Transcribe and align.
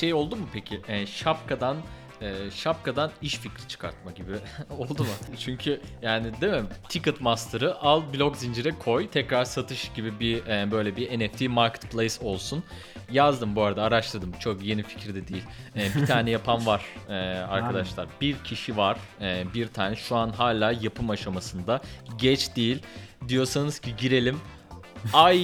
şey 0.00 0.14
oldu 0.14 0.36
mu 0.36 0.48
peki? 0.52 0.80
E, 0.88 1.06
şapkadan 1.06 1.76
e, 2.20 2.50
şapkadan 2.50 3.10
iş 3.22 3.36
fikri 3.36 3.68
çıkartma 3.68 4.10
gibi 4.10 4.32
oldu 4.78 5.02
mu? 5.02 5.10
Çünkü 5.38 5.80
yani 6.02 6.40
değil 6.40 6.52
mi? 6.52 6.62
Ticketmaster'ı 6.88 7.78
al 7.80 8.02
blok 8.14 8.36
zincire 8.36 8.70
koy 8.78 9.08
tekrar 9.08 9.44
satış 9.44 9.92
gibi 9.94 10.20
bir 10.20 10.46
e, 10.46 10.70
böyle 10.70 10.96
bir 10.96 11.20
NFT 11.20 11.48
marketplace 11.48 12.14
olsun. 12.20 12.64
Yazdım 13.10 13.56
bu 13.56 13.62
arada 13.62 13.82
araştırdım 13.82 14.32
çok 14.40 14.64
yeni 14.64 14.82
fikir 14.82 15.14
de 15.14 15.28
değil. 15.28 15.44
E, 15.76 16.00
bir 16.00 16.06
tane 16.06 16.30
yapan 16.38 16.66
var 16.66 16.84
e, 17.08 17.14
arkadaşlar. 17.38 18.08
Bir 18.20 18.36
kişi 18.44 18.76
var 18.76 18.98
e, 19.20 19.44
bir 19.54 19.68
tane 19.68 19.96
şu 19.96 20.16
an 20.16 20.30
hala 20.30 20.72
yapım 20.72 21.10
aşamasında. 21.10 21.80
Geç 22.18 22.56
değil 22.56 22.82
diyorsanız 23.28 23.78
ki 23.78 23.96
girelim. 23.96 24.40
Ay 25.12 25.40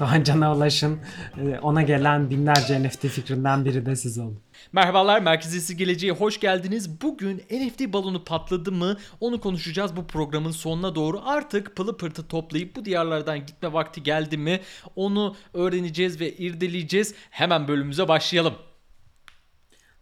Doğan 0.00 0.22
Can'a 0.22 0.56
ulaşın. 0.56 0.98
Ee, 1.38 1.58
Ona 1.58 1.82
gelen 1.82 2.30
binlerce 2.30 2.82
NFT 2.82 3.06
fikrinden 3.08 3.64
biri 3.64 3.86
de 3.86 3.96
siz 3.96 4.18
olun. 4.18 4.40
Merhabalar 4.72 5.20
Merkezesi 5.20 5.76
Geleceğe 5.76 6.12
hoş 6.12 6.40
geldiniz. 6.40 7.00
Bugün 7.02 7.36
NFT 7.50 7.92
balonu 7.92 8.24
patladı 8.24 8.72
mı 8.72 8.96
onu 9.20 9.40
konuşacağız 9.40 9.96
bu 9.96 10.06
programın 10.06 10.50
sonuna 10.50 10.94
doğru. 10.94 11.20
Artık 11.24 11.76
pılı 11.76 11.96
pırtı 11.96 12.28
toplayıp 12.28 12.76
bu 12.76 12.84
diyarlardan 12.84 13.38
gitme 13.38 13.72
vakti 13.72 14.02
geldi 14.02 14.36
mi 14.36 14.60
onu 14.96 15.36
öğreneceğiz 15.54 16.20
ve 16.20 16.32
irdeleyeceğiz. 16.36 17.14
Hemen 17.30 17.68
bölümümüze 17.68 18.08
başlayalım. 18.08 18.54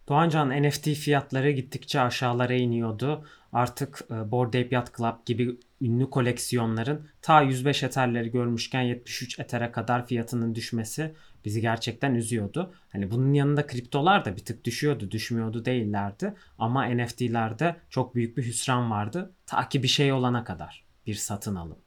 Doğancan 0.07 0.63
NFT 0.63 0.87
fiyatları 0.89 1.51
gittikçe 1.51 2.01
aşağılara 2.01 2.53
iniyordu. 2.53 3.25
Artık 3.53 4.01
e, 4.11 4.31
Bored 4.31 4.71
Yacht 4.71 4.97
Club 4.97 5.25
gibi 5.25 5.57
ünlü 5.81 6.09
koleksiyonların 6.09 7.07
ta 7.21 7.41
105 7.41 7.83
eterleri 7.83 8.31
görmüşken 8.31 8.81
73 8.81 9.39
etere 9.39 9.71
kadar 9.71 10.07
fiyatının 10.07 10.55
düşmesi 10.55 11.15
bizi 11.45 11.61
gerçekten 11.61 12.15
üzüyordu. 12.15 12.73
Hani 12.89 13.11
bunun 13.11 13.33
yanında 13.33 13.67
kriptolar 13.67 14.25
da 14.25 14.35
bir 14.35 14.45
tık 14.45 14.65
düşüyordu, 14.65 15.11
düşmüyordu 15.11 15.65
değillerdi. 15.65 16.33
Ama 16.57 16.85
NFT'lerde 16.85 17.75
çok 17.89 18.15
büyük 18.15 18.37
bir 18.37 18.45
hüsran 18.45 18.91
vardı. 18.91 19.33
Ta 19.45 19.69
ki 19.69 19.83
bir 19.83 19.87
şey 19.87 20.13
olana 20.13 20.43
kadar. 20.43 20.85
Bir 21.07 21.15
satın 21.15 21.55
alım. 21.55 21.79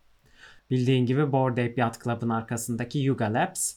Bildiğin 0.70 1.06
gibi 1.06 1.32
Bored 1.32 1.76
Yacht 1.76 2.04
Club'ın 2.04 2.28
arkasındaki 2.28 2.98
Yuga 2.98 3.24
Labs, 3.24 3.74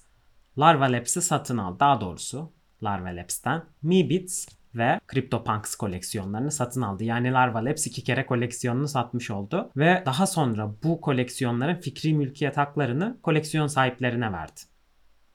Larva 0.57 0.85
Labs'i 0.85 1.21
satın 1.21 1.57
aldı. 1.57 1.79
Daha 1.79 2.01
doğrusu 2.01 2.51
Larva 2.83 3.09
Labs'ten 3.09 3.63
Meebits 3.81 4.47
ve 4.75 4.99
CryptoPunks 5.13 5.75
koleksiyonlarını 5.75 6.51
satın 6.51 6.81
aldı. 6.81 7.03
Yani 7.03 7.31
Larva 7.31 7.65
Labs 7.65 7.87
iki 7.87 8.03
kere 8.03 8.25
koleksiyonunu 8.25 8.87
satmış 8.87 9.31
oldu 9.31 9.71
ve 9.77 10.03
daha 10.05 10.27
sonra 10.27 10.71
bu 10.83 11.01
koleksiyonların 11.01 11.75
fikri 11.75 12.13
mülkiyet 12.13 12.57
haklarını 12.57 13.17
koleksiyon 13.23 13.67
sahiplerine 13.67 14.31
verdi. 14.31 14.61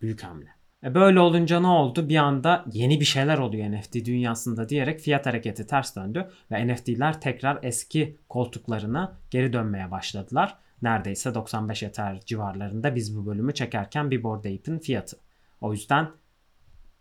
Büyük 0.00 0.24
hamle. 0.24 0.60
E 0.84 0.94
böyle 0.94 1.20
olunca 1.20 1.60
ne 1.60 1.66
oldu? 1.66 2.08
Bir 2.08 2.16
anda 2.16 2.64
yeni 2.72 3.00
bir 3.00 3.04
şeyler 3.04 3.38
oluyor 3.38 3.72
NFT 3.72 3.94
dünyasında 3.94 4.68
diyerek 4.68 5.00
fiyat 5.00 5.26
hareketi 5.26 5.66
ters 5.66 5.96
döndü 5.96 6.30
ve 6.50 6.66
NFT'ler 6.66 7.20
tekrar 7.20 7.58
eski 7.62 8.18
koltuklarına 8.28 9.18
geri 9.30 9.52
dönmeye 9.52 9.90
başladılar. 9.90 10.56
Neredeyse 10.82 11.34
95 11.34 11.82
Ether 11.82 12.20
civarlarında 12.20 12.94
biz 12.94 13.16
bu 13.16 13.26
bölümü 13.26 13.54
çekerken 13.54 14.10
bir 14.10 14.22
Bored 14.22 14.44
Ape'in 14.44 14.78
fiyatı. 14.78 15.16
O 15.60 15.72
yüzden 15.72 16.10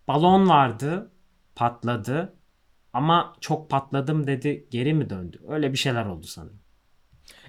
balon 0.07 0.49
vardı, 0.49 1.11
patladı 1.59 2.33
ama 2.93 3.35
çok 3.41 3.69
patladım 3.69 4.27
dedi 4.27 4.67
geri 4.71 4.93
mi 4.93 5.09
döndü? 5.09 5.41
Öyle 5.47 5.73
bir 5.73 5.77
şeyler 5.77 6.05
oldu 6.05 6.27
sanırım. 6.27 6.59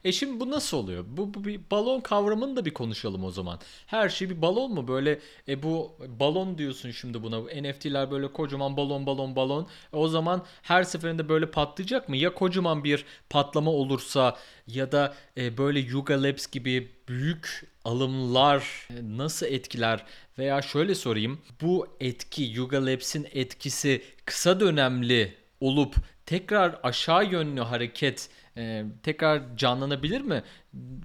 E 0.05 0.13
şimdi 0.13 0.41
bu 0.41 0.51
nasıl 0.51 0.77
oluyor? 0.77 1.05
Bu, 1.09 1.35
bu 1.35 1.45
bir 1.45 1.61
balon 1.71 2.01
kavramını 2.01 2.57
da 2.57 2.65
bir 2.65 2.75
konuşalım 2.75 3.25
o 3.25 3.31
zaman. 3.31 3.61
Her 3.87 4.09
şey 4.09 4.31
bir 4.31 4.43
balon 4.43 4.75
mu? 4.75 4.89
Böyle 4.89 5.21
e 5.49 5.63
bu 5.63 5.97
balon 6.21 6.59
diyorsun 6.59 6.91
şimdi 6.91 7.23
buna. 7.23 7.39
NFT'ler 7.41 8.11
böyle 8.11 8.33
kocaman 8.33 8.77
balon 8.77 9.07
balon 9.07 9.37
balon. 9.37 9.69
E 9.93 9.97
o 9.97 10.09
zaman 10.09 10.45
her 10.63 10.83
seferinde 10.85 11.29
böyle 11.29 11.51
patlayacak 11.51 12.09
mı? 12.09 12.17
Ya 12.17 12.35
kocaman 12.35 12.85
bir 12.85 13.05
patlama 13.31 13.71
olursa 13.71 14.37
ya 14.67 14.93
da 14.93 15.15
e, 15.37 15.59
böyle 15.59 15.81
Yuga 15.81 16.23
Labs 16.23 16.47
gibi 16.47 16.93
büyük 17.09 17.70
alımlar 17.85 18.89
e, 18.91 19.17
nasıl 19.17 19.47
etkiler? 19.47 20.05
Veya 20.39 20.63
şöyle 20.63 20.95
sorayım. 20.95 21.41
Bu 21.63 21.87
etki 22.01 22.43
Yuga 22.43 22.87
Labs'in 22.87 23.27
etkisi 23.33 24.03
kısa 24.25 24.61
dönemli 24.61 25.35
olup 25.61 25.95
tekrar 26.27 26.81
aşağı 26.83 27.25
yönlü 27.25 27.61
hareket 27.61 28.29
e, 28.57 28.85
tekrar 29.03 29.57
canlanabilir 29.57 30.21
mi? 30.21 30.43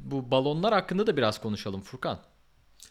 Bu 0.03 0.31
balonlar 0.31 0.73
hakkında 0.73 1.07
da 1.07 1.17
biraz 1.17 1.41
konuşalım 1.41 1.81
Furkan. 1.81 2.19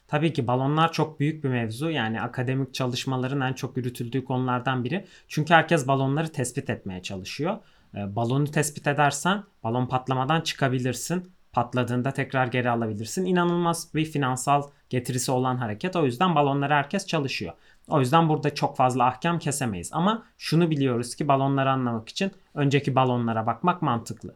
Tabii 0.09 0.33
ki 0.33 0.47
balonlar 0.47 0.93
çok 0.93 1.21
büyük 1.21 1.45
bir 1.45 1.49
mevzu. 1.49 1.91
Yani 1.91 2.21
akademik 2.21 2.75
çalışmaların 2.75 3.41
en 3.41 3.53
çok 3.53 3.77
yürütüldüğü 3.77 4.25
konulardan 4.25 4.84
biri. 4.84 5.06
Çünkü 5.28 5.55
herkes 5.55 5.87
balonları 5.87 6.28
tespit 6.33 6.71
etmeye 6.71 7.03
çalışıyor. 7.03 7.59
E, 7.95 8.16
balonu 8.16 8.51
tespit 8.51 8.87
edersen 8.87 9.45
balon 9.65 9.87
patlamadan 9.87 10.41
çıkabilirsin. 10.41 11.34
Patladığında 11.54 12.10
tekrar 12.10 12.47
geri 12.47 12.70
alabilirsin. 12.70 13.25
İnanılmaz 13.25 13.94
bir 13.94 14.04
finansal 14.04 14.62
getirisi 14.91 15.32
olan 15.32 15.56
hareket. 15.56 15.97
O 15.97 16.04
yüzden 16.04 16.34
balonları 16.34 16.75
herkes 16.75 17.06
çalışıyor. 17.06 17.53
O 17.88 18.00
yüzden 18.00 18.28
burada 18.28 18.54
çok 18.54 18.76
fazla 18.76 19.06
ahkam 19.06 19.38
kesemeyiz. 19.38 19.91
Ama 19.92 20.25
şunu 20.38 20.70
biliyoruz 20.70 21.15
ki 21.15 21.28
balonları 21.28 21.70
anlamak 21.70 22.09
için 22.09 22.32
önceki 22.54 22.94
balonlara 22.94 23.47
bakmak 23.47 23.82
mantıklı. 23.82 24.34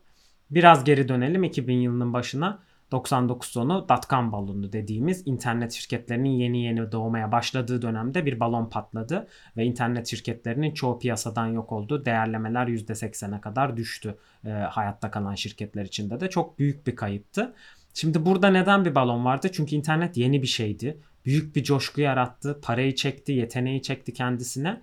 Biraz 0.51 0.85
geri 0.85 1.09
dönelim 1.09 1.45
2000 1.45 1.77
yılının 1.77 2.13
başına. 2.13 2.59
99 2.93 3.49
sonu 3.49 3.87
dotcom 3.89 4.33
balonu 4.33 4.73
dediğimiz 4.73 5.23
internet 5.27 5.73
şirketlerinin 5.73 6.31
yeni 6.31 6.63
yeni 6.63 6.93
doğmaya 6.93 7.33
başladığı 7.33 7.83
dönemde 7.83 8.27
bir 8.27 8.41
balon 8.41 8.71
patladı 8.71 9.27
ve 9.57 9.65
internet 9.65 10.07
şirketlerinin 10.07 10.75
çoğu 10.75 10.99
piyasadan 10.99 11.47
yok 11.47 11.73
oldu. 11.73 12.05
Değerlemeler 12.05 12.67
%80'e 12.67 13.41
kadar 13.41 13.77
düştü 13.77 14.19
e, 14.45 14.51
hayatta 14.51 15.11
kalan 15.11 15.35
şirketler 15.35 15.85
içinde 15.85 16.21
de 16.21 16.31
çok 16.31 16.59
büyük 16.59 16.87
bir 16.87 16.97
kayıptı. 16.97 17.55
Şimdi 17.95 18.27
burada 18.27 18.51
neden 18.51 18.85
bir 18.85 18.95
balon 18.95 19.25
vardı? 19.25 19.49
Çünkü 19.53 19.77
internet 19.77 20.17
yeni 20.17 20.43
bir 20.43 20.47
şeydi. 20.47 21.01
Büyük 21.25 21.57
bir 21.57 21.65
coşku 21.65 22.01
yarattı, 22.01 22.61
parayı 22.63 22.95
çekti, 22.95 23.33
yeteneği 23.33 23.83
çekti 23.83 24.13
kendisine. 24.13 24.83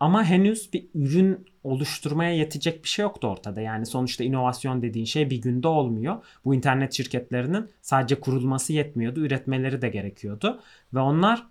Ama 0.00 0.24
henüz 0.24 0.72
bir 0.72 0.88
ürün 0.94 1.46
oluşturmaya 1.64 2.34
yetecek 2.34 2.84
bir 2.84 2.88
şey 2.88 3.02
yoktu 3.02 3.28
ortada. 3.28 3.60
Yani 3.60 3.86
sonuçta 3.86 4.24
inovasyon 4.24 4.82
dediğin 4.82 5.04
şey 5.04 5.30
bir 5.30 5.40
günde 5.42 5.68
olmuyor. 5.68 6.24
Bu 6.44 6.54
internet 6.54 6.92
şirketlerinin 6.92 7.70
sadece 7.82 8.20
kurulması 8.20 8.72
yetmiyordu, 8.72 9.20
üretmeleri 9.20 9.82
de 9.82 9.88
gerekiyordu. 9.88 10.60
Ve 10.94 11.00
onlar 11.00 11.46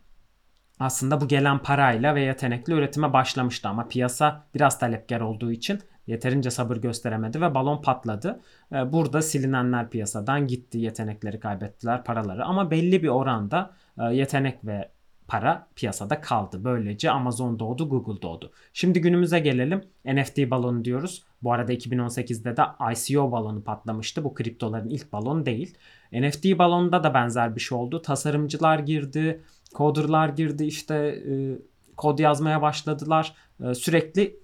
aslında 0.80 1.22
bu 1.22 1.28
gelen 1.28 1.60
parayla 1.60 2.16
ve 2.16 2.22
yetenekli 2.22 2.74
üretime 2.74 3.14
başlamıştı 3.14 3.70
ama 3.70 3.88
piyasa 3.88 4.46
biraz 4.56 4.80
talepkar 4.80 5.22
olduğu 5.22 5.52
için 5.52 5.80
yeterince 6.08 6.52
sabır 6.52 6.78
gösteremedi 6.78 7.42
ve 7.42 7.56
balon 7.56 7.82
patladı. 7.82 8.40
Ee, 8.72 8.92
burada 8.92 9.22
silinenler 9.22 9.90
piyasadan 9.90 10.48
gitti, 10.48 10.78
yetenekleri 10.78 11.40
kaybettiler, 11.40 12.04
paraları 12.04 12.46
ama 12.46 12.72
belli 12.72 13.04
bir 13.04 13.08
oranda 13.08 13.72
e, 14.00 14.04
yetenek 14.04 14.66
ve 14.66 14.90
para 15.30 15.68
piyasada 15.76 16.22
kaldı. 16.22 16.64
Böylece 16.64 17.12
Amazon 17.12 17.60
doğdu, 17.60 17.90
Google 17.90 18.22
doğdu. 18.22 18.52
Şimdi 18.74 19.02
günümüze 19.02 19.40
gelelim. 19.40 19.82
NFT 20.06 20.38
balonu 20.38 20.86
diyoruz. 20.86 21.24
Bu 21.44 21.54
arada 21.54 21.74
2018'de 21.74 22.58
de 22.58 22.64
ICO 22.94 23.32
balonu 23.32 23.64
patlamıştı. 23.64 24.24
Bu 24.24 24.34
kriptoların 24.34 24.90
ilk 24.90 25.14
balonu 25.14 25.46
değil. 25.46 25.78
NFT 26.14 26.46
balonunda 26.46 27.04
da 27.04 27.14
benzer 27.14 27.56
bir 27.56 27.62
şey 27.62 27.78
oldu. 27.78 28.02
Tasarımcılar 28.02 28.80
girdi, 28.80 29.44
coderlar 29.76 30.30
girdi, 30.30 30.66
işte 30.66 30.96
e, 30.96 31.34
kod 31.98 32.20
yazmaya 32.20 32.62
başladılar. 32.62 33.34
E, 33.64 33.74
sürekli 33.74 34.40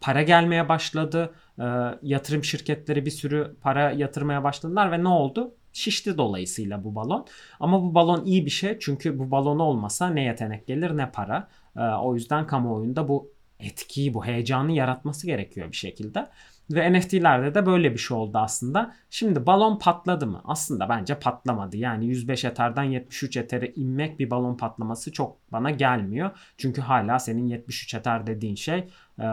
para 0.00 0.22
gelmeye 0.22 0.68
başladı. 0.68 1.34
E, 1.58 1.64
yatırım 2.02 2.44
şirketleri 2.44 3.06
bir 3.06 3.10
sürü 3.10 3.56
para 3.60 3.90
yatırmaya 3.90 4.44
başladılar 4.44 4.92
ve 4.92 5.04
ne 5.04 5.08
oldu? 5.08 5.54
Şişti 5.74 6.18
dolayısıyla 6.18 6.84
bu 6.84 6.94
balon. 6.94 7.26
Ama 7.60 7.82
bu 7.82 7.94
balon 7.94 8.24
iyi 8.24 8.46
bir 8.46 8.50
şey 8.50 8.78
çünkü 8.78 9.18
bu 9.18 9.30
balon 9.30 9.58
olmasa 9.58 10.08
ne 10.08 10.22
yetenek 10.22 10.66
gelir 10.66 10.96
ne 10.96 11.10
para. 11.10 11.48
Ee, 11.76 11.80
o 11.80 12.14
yüzden 12.14 12.46
kamuoyunda 12.46 13.08
bu 13.08 13.32
etkiyi, 13.60 14.14
bu 14.14 14.24
heyecanı 14.24 14.72
yaratması 14.72 15.26
gerekiyor 15.26 15.70
bir 15.70 15.76
şekilde. 15.76 16.28
Ve 16.70 16.92
NFT'lerde 16.92 17.54
de 17.54 17.66
böyle 17.66 17.92
bir 17.92 17.98
şey 17.98 18.16
oldu 18.16 18.38
aslında. 18.38 18.94
Şimdi 19.10 19.46
balon 19.46 19.78
patladı 19.78 20.26
mı? 20.26 20.40
Aslında 20.44 20.88
bence 20.88 21.18
patlamadı. 21.18 21.76
Yani 21.76 22.06
105 22.06 22.44
Ether'den 22.44 22.82
73 22.82 23.36
Ether'e 23.36 23.72
inmek 23.76 24.18
bir 24.18 24.30
balon 24.30 24.56
patlaması 24.56 25.12
çok 25.12 25.52
bana 25.52 25.70
gelmiyor. 25.70 26.30
Çünkü 26.58 26.80
hala 26.80 27.18
senin 27.18 27.46
73 27.46 27.94
Ether 27.94 28.26
dediğin 28.26 28.54
şey 28.54 28.78
e, 29.18 29.26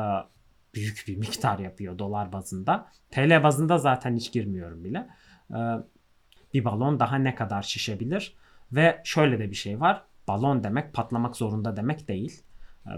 büyük 0.73 1.03
bir 1.07 1.17
miktar 1.17 1.59
yapıyor 1.59 1.99
dolar 1.99 2.31
bazında. 2.31 2.87
TL 3.11 3.43
bazında 3.43 3.77
zaten 3.77 4.15
hiç 4.15 4.31
girmiyorum 4.31 4.83
bile. 4.83 5.07
E, 5.51 5.57
bir 6.53 6.65
balon 6.65 6.99
daha 6.99 7.15
ne 7.15 7.35
kadar 7.35 7.61
şişebilir? 7.61 8.35
Ve 8.71 9.01
şöyle 9.03 9.39
de 9.39 9.49
bir 9.49 9.55
şey 9.55 9.79
var. 9.79 10.03
Balon 10.27 10.63
demek 10.63 10.93
patlamak 10.93 11.35
zorunda 11.35 11.75
demek 11.75 12.07
değil. 12.07 12.43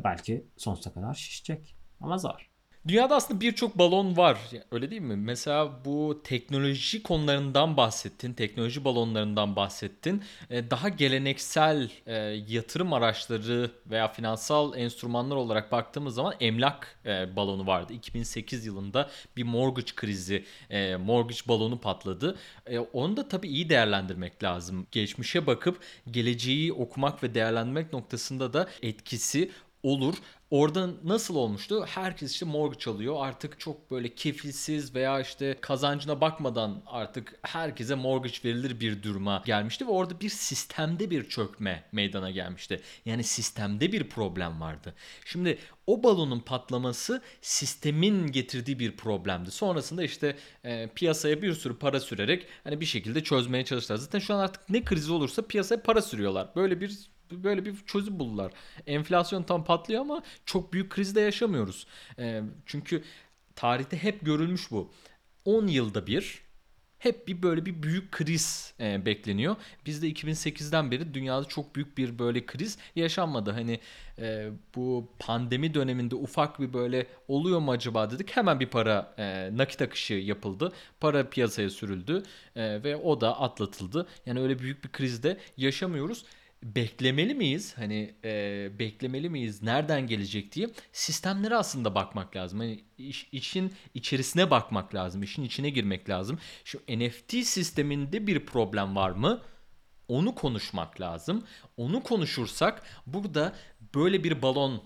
Belki 0.03 0.47
sonsuza 0.57 0.93
kadar 0.93 1.13
şişecek 1.13 1.77
ama 2.01 2.17
zor. 2.17 2.52
Dünyada 2.87 3.15
aslında 3.15 3.41
birçok 3.41 3.77
balon 3.77 4.17
var. 4.17 4.37
Öyle 4.71 4.91
değil 4.91 5.01
mi? 5.01 5.15
Mesela 5.15 5.85
bu 5.85 6.21
teknoloji 6.23 7.03
konularından 7.03 7.77
bahsettin. 7.77 8.33
Teknoloji 8.33 8.85
balonlarından 8.85 9.55
bahsettin. 9.55 10.23
E, 10.49 10.69
Daha 10.71 10.89
geleneksel 10.89 11.89
e, 12.05 12.13
yatırım 12.47 12.93
araçları 12.93 13.71
veya 13.87 14.07
finansal 14.07 14.77
enstrümanlar 14.77 15.35
olarak 15.35 15.71
baktığımız 15.71 16.15
zaman 16.15 16.33
emlak 16.39 16.99
e, 17.05 17.35
balonu 17.35 17.67
vardı. 17.67 17.93
2008 17.93 18.65
yılında 18.65 19.09
bir 19.37 19.43
mortgage 19.43 19.91
krizi, 19.95 20.45
mortgage 20.99 21.39
balonu 21.47 21.79
patladı. 21.79 22.37
Onu 22.93 23.17
da 23.17 23.27
tabii 23.27 23.47
iyi 23.47 23.69
değerlendirmek 23.69 24.43
lazım. 24.43 24.87
Geçmişe 24.91 25.47
bakıp 25.47 25.79
geleceği 26.11 26.73
okumak 26.73 27.23
ve 27.23 27.33
değerlendirmek 27.35 27.93
noktasında 27.93 28.53
da 28.53 28.67
etkisi 28.81 29.51
olur. 29.83 30.15
Orada 30.49 30.89
nasıl 31.03 31.35
olmuştu? 31.35 31.85
Herkes 31.85 32.31
işte 32.31 32.45
mortgage 32.45 32.91
alıyor. 32.91 33.15
Artık 33.19 33.59
çok 33.59 33.91
böyle 33.91 34.15
kefilsiz 34.15 34.95
veya 34.95 35.21
işte 35.21 35.57
kazancına 35.61 36.21
bakmadan 36.21 36.83
artık 36.85 37.39
herkese 37.41 37.95
mortgage 37.95 38.37
verilir 38.45 38.79
bir 38.79 39.03
duruma 39.03 39.43
gelmişti 39.45 39.87
ve 39.87 39.91
orada 39.91 40.19
bir 40.19 40.29
sistemde 40.29 41.09
bir 41.11 41.29
çökme 41.29 41.83
meydana 41.91 42.31
gelmişti. 42.31 42.81
Yani 43.05 43.23
sistemde 43.23 43.91
bir 43.91 44.09
problem 44.09 44.61
vardı. 44.61 44.93
Şimdi 45.25 45.57
o 45.87 46.03
balonun 46.03 46.39
patlaması 46.39 47.21
sistemin 47.41 48.27
getirdiği 48.27 48.79
bir 48.79 48.97
problemdi. 48.97 49.51
Sonrasında 49.51 50.03
işte 50.03 50.37
e, 50.63 50.87
piyasaya 50.95 51.41
bir 51.41 51.53
sürü 51.53 51.79
para 51.79 51.99
sürerek 51.99 52.47
hani 52.63 52.81
bir 52.81 52.85
şekilde 52.85 53.23
çözmeye 53.23 53.65
çalıştılar. 53.65 53.97
Zaten 53.97 54.19
şu 54.19 54.33
an 54.33 54.39
artık 54.39 54.69
ne 54.69 54.83
krizi 54.83 55.11
olursa 55.11 55.41
piyasaya 55.41 55.81
para 55.81 56.01
sürüyorlar. 56.01 56.49
Böyle 56.55 56.81
bir 56.81 57.12
böyle 57.43 57.65
bir 57.65 57.75
çözüm 57.85 58.19
buldular. 58.19 58.51
Enflasyon 58.87 59.43
tam 59.43 59.63
patlıyor 59.63 60.01
ama 60.01 60.23
çok 60.45 60.73
büyük 60.73 60.91
krizde 60.91 61.21
yaşamıyoruz. 61.21 61.87
E, 62.19 62.41
çünkü 62.65 63.03
tarihte 63.55 63.97
hep 63.97 64.25
görülmüş 64.25 64.71
bu. 64.71 64.91
10 65.45 65.67
yılda 65.67 66.07
bir 66.07 66.43
hep 67.03 67.27
bir 67.27 67.43
böyle 67.43 67.65
bir 67.65 67.83
büyük 67.83 68.11
kriz 68.11 68.73
e, 68.79 69.05
bekleniyor. 69.05 69.55
Bizde 69.85 70.09
2008'den 70.09 70.91
beri 70.91 71.13
dünyada 71.13 71.45
çok 71.45 71.75
büyük 71.75 71.97
bir 71.97 72.19
böyle 72.19 72.45
kriz 72.45 72.77
yaşanmadı. 72.95 73.51
Hani 73.51 73.79
e, 74.19 74.49
bu 74.75 75.09
pandemi 75.19 75.73
döneminde 75.73 76.15
ufak 76.15 76.59
bir 76.59 76.73
böyle 76.73 77.07
oluyor 77.27 77.59
mu 77.59 77.71
acaba 77.71 78.11
dedik. 78.11 78.37
Hemen 78.37 78.59
bir 78.59 78.67
para 78.67 79.13
e, 79.17 79.57
nakit 79.57 79.81
akışı 79.81 80.13
yapıldı. 80.13 80.71
Para 80.99 81.29
piyasaya 81.29 81.69
sürüldü 81.69 82.23
e, 82.55 82.83
ve 82.83 82.95
o 82.95 83.21
da 83.21 83.39
atlatıldı. 83.39 84.07
Yani 84.25 84.41
öyle 84.41 84.59
büyük 84.59 84.83
bir 84.83 84.89
krizde 84.89 85.37
yaşamıyoruz 85.57 86.25
beklemeli 86.63 87.33
miyiz? 87.33 87.73
Hani 87.77 88.15
e, 88.23 88.71
beklemeli 88.79 89.29
miyiz? 89.29 89.63
Nereden 89.63 90.07
gelecek 90.07 90.51
diye 90.51 90.69
sistemlere 90.91 91.55
aslında 91.55 91.95
bakmak 91.95 92.35
lazım. 92.35 92.59
Hani 92.59 92.83
iş, 92.97 93.29
işin 93.31 93.73
içerisine 93.93 94.51
bakmak 94.51 94.95
lazım. 94.95 95.23
işin 95.23 95.43
içine 95.43 95.69
girmek 95.69 96.09
lazım. 96.09 96.39
Şu 96.63 96.79
NFT 96.89 97.31
sisteminde 97.31 98.27
bir 98.27 98.45
problem 98.45 98.95
var 98.95 99.11
mı? 99.11 99.41
Onu 100.07 100.35
konuşmak 100.35 101.01
lazım. 101.01 101.43
Onu 101.77 102.03
konuşursak 102.03 102.83
burada 103.07 103.55
böyle 103.95 104.23
bir 104.23 104.41
balon 104.41 104.83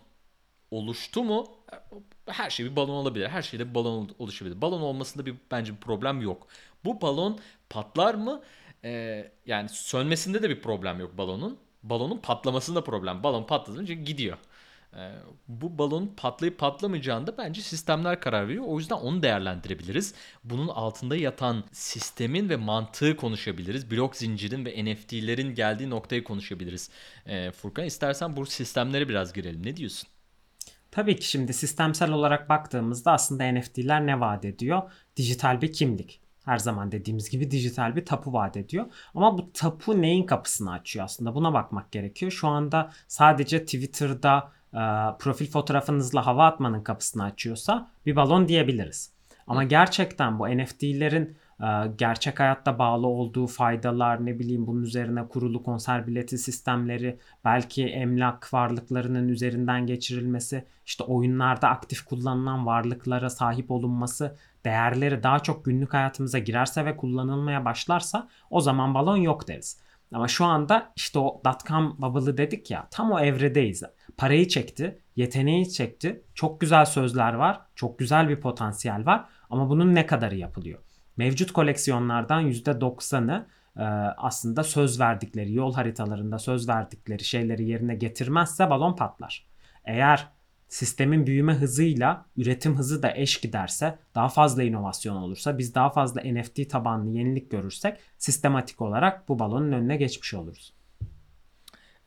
oluştu 0.72 1.24
mu? 1.24 1.58
Her 2.26 2.50
şey 2.50 2.66
bir 2.66 2.76
balon 2.76 2.94
olabilir. 2.94 3.28
Her 3.28 3.42
şeyde 3.42 3.70
bir 3.70 3.76
balon 3.76 4.16
oluşabilir. 4.20 4.62
Balon 4.62 4.82
olmasında 4.82 5.26
bir 5.26 5.36
bence 5.52 5.74
bir 5.74 5.80
problem 5.80 6.22
yok. 6.22 6.48
Bu 6.86 7.02
balon 7.02 7.40
patlar 7.70 8.14
mı? 8.14 8.44
Ee, 8.84 9.32
yani 9.46 9.70
sönmesinde 9.70 10.44
de 10.44 10.50
bir 10.50 10.62
problem 10.62 11.00
yok 11.00 11.18
balonun. 11.18 11.67
Balonun 11.90 12.18
patlamasında 12.18 12.84
problem. 12.84 13.24
Balon 13.24 13.44
patlayınca 13.44 13.94
gidiyor. 13.94 14.38
Ee, 14.96 15.12
bu 15.48 15.78
balon 15.78 16.14
patlayıp 16.18 16.58
patlamayacağında 16.58 17.38
bence 17.38 17.62
sistemler 17.62 18.20
karar 18.20 18.48
veriyor. 18.48 18.66
O 18.68 18.80
yüzden 18.80 18.96
onu 18.96 19.24
değerlendirebiliriz. 19.24 20.14
Bunun 20.44 20.68
altında 20.68 21.16
yatan 21.16 21.64
sistemin 21.72 22.50
ve 22.50 22.56
mantığı 22.56 23.16
konuşabiliriz. 23.16 23.92
Blok 23.92 24.16
zincirin 24.16 24.66
ve 24.66 24.86
NFT'lerin 24.86 25.56
geldiği 25.56 25.90
noktayı 25.90 26.24
konuşabiliriz. 26.24 26.90
Ee, 27.26 27.52
Furkan 27.52 27.86
istersen 27.86 28.38
bu 28.38 28.46
sistemlere 28.46 29.10
biraz 29.10 29.34
girelim. 29.34 29.66
Ne 29.66 29.78
diyorsun? 29.78 30.10
Tabii 30.92 31.16
ki 31.16 31.28
şimdi 31.30 31.54
sistemsel 31.54 32.12
olarak 32.12 32.50
baktığımızda 32.50 33.12
aslında 33.12 33.52
NFT'ler 33.52 34.06
ne 34.08 34.20
vaat 34.20 34.46
ediyor? 34.46 34.92
Dijital 35.16 35.62
bir 35.62 35.74
kimlik. 35.74 36.22
Her 36.48 36.58
zaman 36.58 36.92
dediğimiz 36.92 37.30
gibi 37.30 37.52
dijital 37.52 37.96
bir 37.96 38.06
tapu 38.06 38.34
vaat 38.34 38.58
ediyor. 38.58 38.86
Ama 39.16 39.38
bu 39.38 39.52
tapu 39.54 40.02
neyin 40.02 40.26
kapısını 40.26 40.72
açıyor 40.72 41.06
aslında? 41.06 41.36
Buna 41.36 41.54
bakmak 41.54 41.92
gerekiyor. 41.92 42.32
Şu 42.32 42.48
anda 42.48 42.92
sadece 43.08 43.66
Twitter'da 43.66 44.52
e, 44.74 44.82
profil 45.20 45.52
fotoğrafınızla 45.52 46.26
hava 46.26 46.46
atmanın 46.46 46.82
kapısını 46.84 47.24
açıyorsa 47.24 47.90
bir 48.06 48.16
balon 48.16 48.48
diyebiliriz. 48.48 49.12
Ama 49.48 49.64
gerçekten 49.64 50.40
bu 50.40 50.48
NFT'lerin 50.48 51.38
e, 51.62 51.68
gerçek 51.98 52.40
hayatta 52.40 52.80
bağlı 52.80 53.08
olduğu 53.08 53.48
faydalar 53.48 54.26
ne 54.26 54.40
bileyim 54.40 54.68
bunun 54.68 54.84
üzerine 54.84 55.28
kurulu 55.28 55.64
konser 55.64 56.08
bileti 56.08 56.38
sistemleri 56.38 57.20
belki 57.46 57.86
emlak 57.86 58.54
varlıklarının 58.54 59.28
üzerinden 59.28 59.88
geçirilmesi 59.88 60.64
işte 60.86 61.04
oyunlarda 61.04 61.70
aktif 61.70 62.06
kullanılan 62.06 62.66
varlıklara 62.66 63.30
sahip 63.30 63.72
olunması 63.72 64.36
değerleri 64.68 65.24
daha 65.24 65.40
çok 65.40 65.66
günlük 65.66 65.94
hayatımıza 65.94 66.40
girerse 66.40 66.86
ve 66.86 66.98
kullanılmaya 66.98 67.66
başlarsa 67.66 68.28
o 68.50 68.62
zaman 68.62 68.94
balon 68.94 69.18
yok 69.18 69.48
deriz. 69.48 69.80
Ama 70.14 70.28
şu 70.28 70.46
anda 70.46 70.94
işte 70.96 71.20
o 71.20 71.42
dotcom 71.46 71.96
bubble'ı 72.00 72.38
dedik 72.38 72.72
ya 72.72 72.88
tam 72.92 73.12
o 73.12 73.20
evredeyiz. 73.20 73.84
Parayı 74.18 74.48
çekti, 74.48 75.00
yeteneği 75.16 75.72
çekti. 75.72 76.24
Çok 76.34 76.62
güzel 76.62 76.86
sözler 76.86 77.34
var, 77.34 77.62
çok 77.76 78.00
güzel 78.00 78.30
bir 78.30 78.42
potansiyel 78.42 79.06
var 79.06 79.26
ama 79.50 79.70
bunun 79.70 79.96
ne 79.96 80.06
kadarı 80.06 80.36
yapılıyor? 80.36 80.80
Mevcut 81.18 81.52
koleksiyonlardan 81.52 82.52
%90'ı 82.52 83.48
e, 83.78 83.84
aslında 84.18 84.64
söz 84.64 85.00
verdikleri, 85.00 85.54
yol 85.54 85.74
haritalarında 85.74 86.40
söz 86.40 86.70
verdikleri 86.70 87.24
şeyleri 87.24 87.70
yerine 87.70 87.96
getirmezse 87.96 88.70
balon 88.70 88.96
patlar. 88.96 89.48
Eğer 89.86 90.28
sistemin 90.68 91.28
büyüme 91.28 91.54
hızıyla 91.54 92.26
üretim 92.38 92.78
hızı 92.78 93.04
da 93.04 93.14
eş 93.16 93.42
giderse, 93.42 94.00
daha 94.16 94.30
fazla 94.30 94.64
inovasyon 94.64 95.16
olursa, 95.16 95.58
biz 95.58 95.76
daha 95.76 95.90
fazla 95.90 96.22
NFT 96.22 96.70
tabanlı 96.70 97.10
yenilik 97.18 97.52
görürsek 97.52 98.00
sistematik 98.18 98.82
olarak 98.82 99.30
bu 99.30 99.40
balonun 99.40 99.72
önüne 99.72 99.98
geçmiş 99.98 100.34
oluruz. 100.34 100.74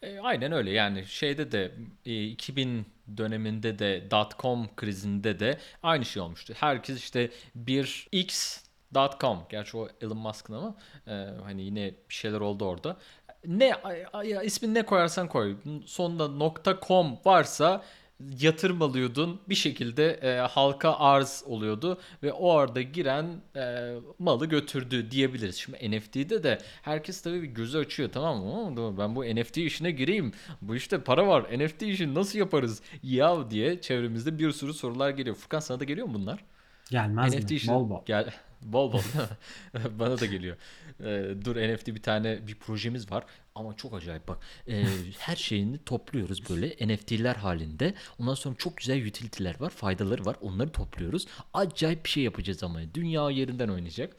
E, 0.02 0.18
aynen 0.18 0.52
öyle 0.52 0.70
yani 0.70 1.06
şeyde 1.06 1.52
de 1.52 1.74
e, 2.06 2.24
2000 2.24 2.86
döneminde 3.16 3.78
de 3.78 4.10
dot-com 4.10 4.68
krizinde 4.76 5.40
de 5.40 5.58
aynı 5.82 6.04
şey 6.04 6.22
olmuştu. 6.22 6.54
Herkes 6.56 6.98
işte 6.98 7.30
bir 7.54 8.08
X.com 8.12 9.38
gerçi 9.48 9.76
o 9.76 9.88
Elon 10.00 10.18
Musk'ın 10.18 10.54
ama 10.54 10.74
e, 11.06 11.12
hani 11.42 11.62
yine 11.62 11.94
bir 12.08 12.14
şeyler 12.14 12.40
oldu 12.40 12.64
orada. 12.64 12.96
Ne 13.46 13.74
ismini 14.44 14.74
ne 14.74 14.86
koyarsan 14.86 15.28
koy. 15.28 15.56
Sonunda 15.86 16.52
.com 16.86 17.18
varsa 17.24 17.82
yatırım 18.40 18.82
alıyordun 18.82 19.40
bir 19.48 19.54
şekilde 19.54 20.10
e, 20.12 20.38
halka 20.38 20.96
arz 20.98 21.44
oluyordu 21.46 22.00
ve 22.22 22.32
o 22.32 22.52
arada 22.52 22.82
giren 22.82 23.26
e, 23.56 23.94
malı 24.18 24.46
götürdü 24.46 25.10
diyebiliriz. 25.10 25.56
Şimdi 25.56 25.90
NFT'de 25.90 26.42
de 26.42 26.58
herkes 26.82 27.22
tabii 27.22 27.42
bir 27.42 27.48
gözü 27.48 27.78
açıyor 27.78 28.10
tamam 28.12 28.38
mı? 28.44 28.98
Ben 28.98 29.16
bu 29.16 29.24
NFT 29.24 29.58
işine 29.58 29.90
gireyim. 29.90 30.32
Bu 30.62 30.76
işte 30.76 31.00
para 31.00 31.26
var. 31.26 31.58
NFT 31.58 31.82
işini 31.82 32.14
nasıl 32.14 32.38
yaparız? 32.38 32.82
Ya 33.02 33.50
diye 33.50 33.80
çevremizde 33.80 34.38
bir 34.38 34.52
sürü 34.52 34.74
sorular 34.74 35.10
geliyor. 35.10 35.36
Furkan 35.36 35.60
sana 35.60 35.80
da 35.80 35.84
geliyor 35.84 36.06
mu 36.06 36.14
bunlar? 36.14 36.44
Gelmez 36.90 37.34
NFT 37.34 37.50
mi? 37.50 37.56
işi 37.56 37.68
Bol 37.68 37.90
bol. 37.90 38.02
gel 38.06 38.34
bol 38.62 38.92
bol 38.92 39.00
bana 39.98 40.20
da 40.20 40.26
geliyor. 40.26 40.56
Ee, 41.00 41.44
dur 41.44 41.56
NFT 41.56 41.86
bir 41.88 42.02
tane 42.02 42.46
bir 42.46 42.54
projemiz 42.54 43.12
var 43.12 43.24
ama 43.54 43.76
çok 43.76 43.94
acayip 43.94 44.28
bak. 44.28 44.38
Ee, 44.68 44.84
her 45.18 45.36
şeyini 45.36 45.78
topluyoruz 45.84 46.50
böyle 46.50 46.94
NFT'ler 46.94 47.36
halinde. 47.36 47.94
Ondan 48.18 48.34
sonra 48.34 48.54
çok 48.54 48.76
güzel 48.76 49.06
utility'ler 49.06 49.60
var, 49.60 49.70
faydaları 49.70 50.24
var. 50.24 50.36
Onları 50.40 50.72
topluyoruz. 50.72 51.26
Acayip 51.54 52.04
bir 52.04 52.10
şey 52.10 52.22
yapacağız 52.22 52.62
ama 52.62 52.80
dünya 52.94 53.30
yerinden 53.30 53.68
oynayacak. 53.68 54.16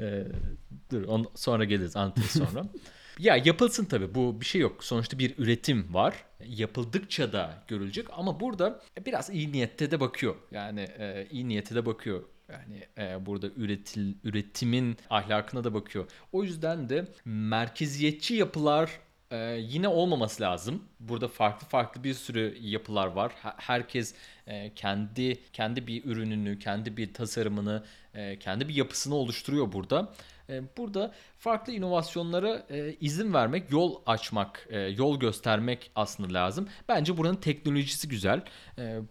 Ee, 0.00 0.24
dur 0.90 1.04
on, 1.04 1.26
sonra 1.34 1.64
geliriz 1.64 1.96
anlatırız 1.96 2.30
sonra. 2.30 2.66
Ya 3.18 3.36
yapılsın 3.36 3.84
tabii 3.84 4.14
bu 4.14 4.40
bir 4.40 4.46
şey 4.46 4.60
yok. 4.60 4.84
Sonuçta 4.84 5.18
bir 5.18 5.38
üretim 5.38 5.94
var. 5.94 6.24
Yapıldıkça 6.46 7.32
da 7.32 7.64
görülecek 7.68 8.06
ama 8.12 8.40
burada 8.40 8.80
biraz 9.06 9.30
iyi 9.30 9.52
niyette 9.52 9.90
de 9.90 10.00
bakıyor. 10.00 10.36
Yani 10.50 10.80
e, 10.80 11.26
iyi 11.30 11.48
niyete 11.48 11.74
de 11.74 11.86
bakıyor. 11.86 12.22
Yani 12.52 12.86
e, 12.98 13.26
burada 13.26 13.46
üretil, 13.56 14.14
üretimin 14.24 14.96
ahlakına 15.10 15.64
da 15.64 15.74
bakıyor. 15.74 16.10
O 16.32 16.44
yüzden 16.44 16.88
de 16.88 17.08
merkeziyetçi 17.24 18.34
yapılar 18.34 18.90
e, 19.30 19.36
yine 19.60 19.88
olmaması 19.88 20.42
lazım. 20.42 20.84
Burada 21.00 21.28
farklı 21.28 21.66
farklı 21.66 22.04
bir 22.04 22.14
sürü 22.14 22.58
yapılar 22.60 23.06
var. 23.06 23.32
Herkes 23.56 24.14
e, 24.46 24.74
kendi 24.74 25.38
kendi 25.52 25.86
bir 25.86 26.04
ürününü, 26.04 26.58
kendi 26.58 26.96
bir 26.96 27.14
tasarımını, 27.14 27.84
e, 28.14 28.38
kendi 28.38 28.68
bir 28.68 28.74
yapısını 28.74 29.14
oluşturuyor 29.14 29.72
burada. 29.72 30.14
E, 30.50 30.62
burada 30.76 31.14
farklı 31.38 31.72
inovasyonlara 31.72 32.66
e, 32.70 32.96
izin 33.00 33.34
vermek, 33.34 33.72
yol 33.72 34.02
açmak, 34.06 34.66
e, 34.70 34.78
yol 34.78 35.20
göstermek 35.20 35.90
aslında 35.94 36.34
lazım. 36.34 36.68
Bence 36.88 37.16
buranın 37.16 37.36
teknolojisi 37.36 38.08
güzel. 38.08 38.42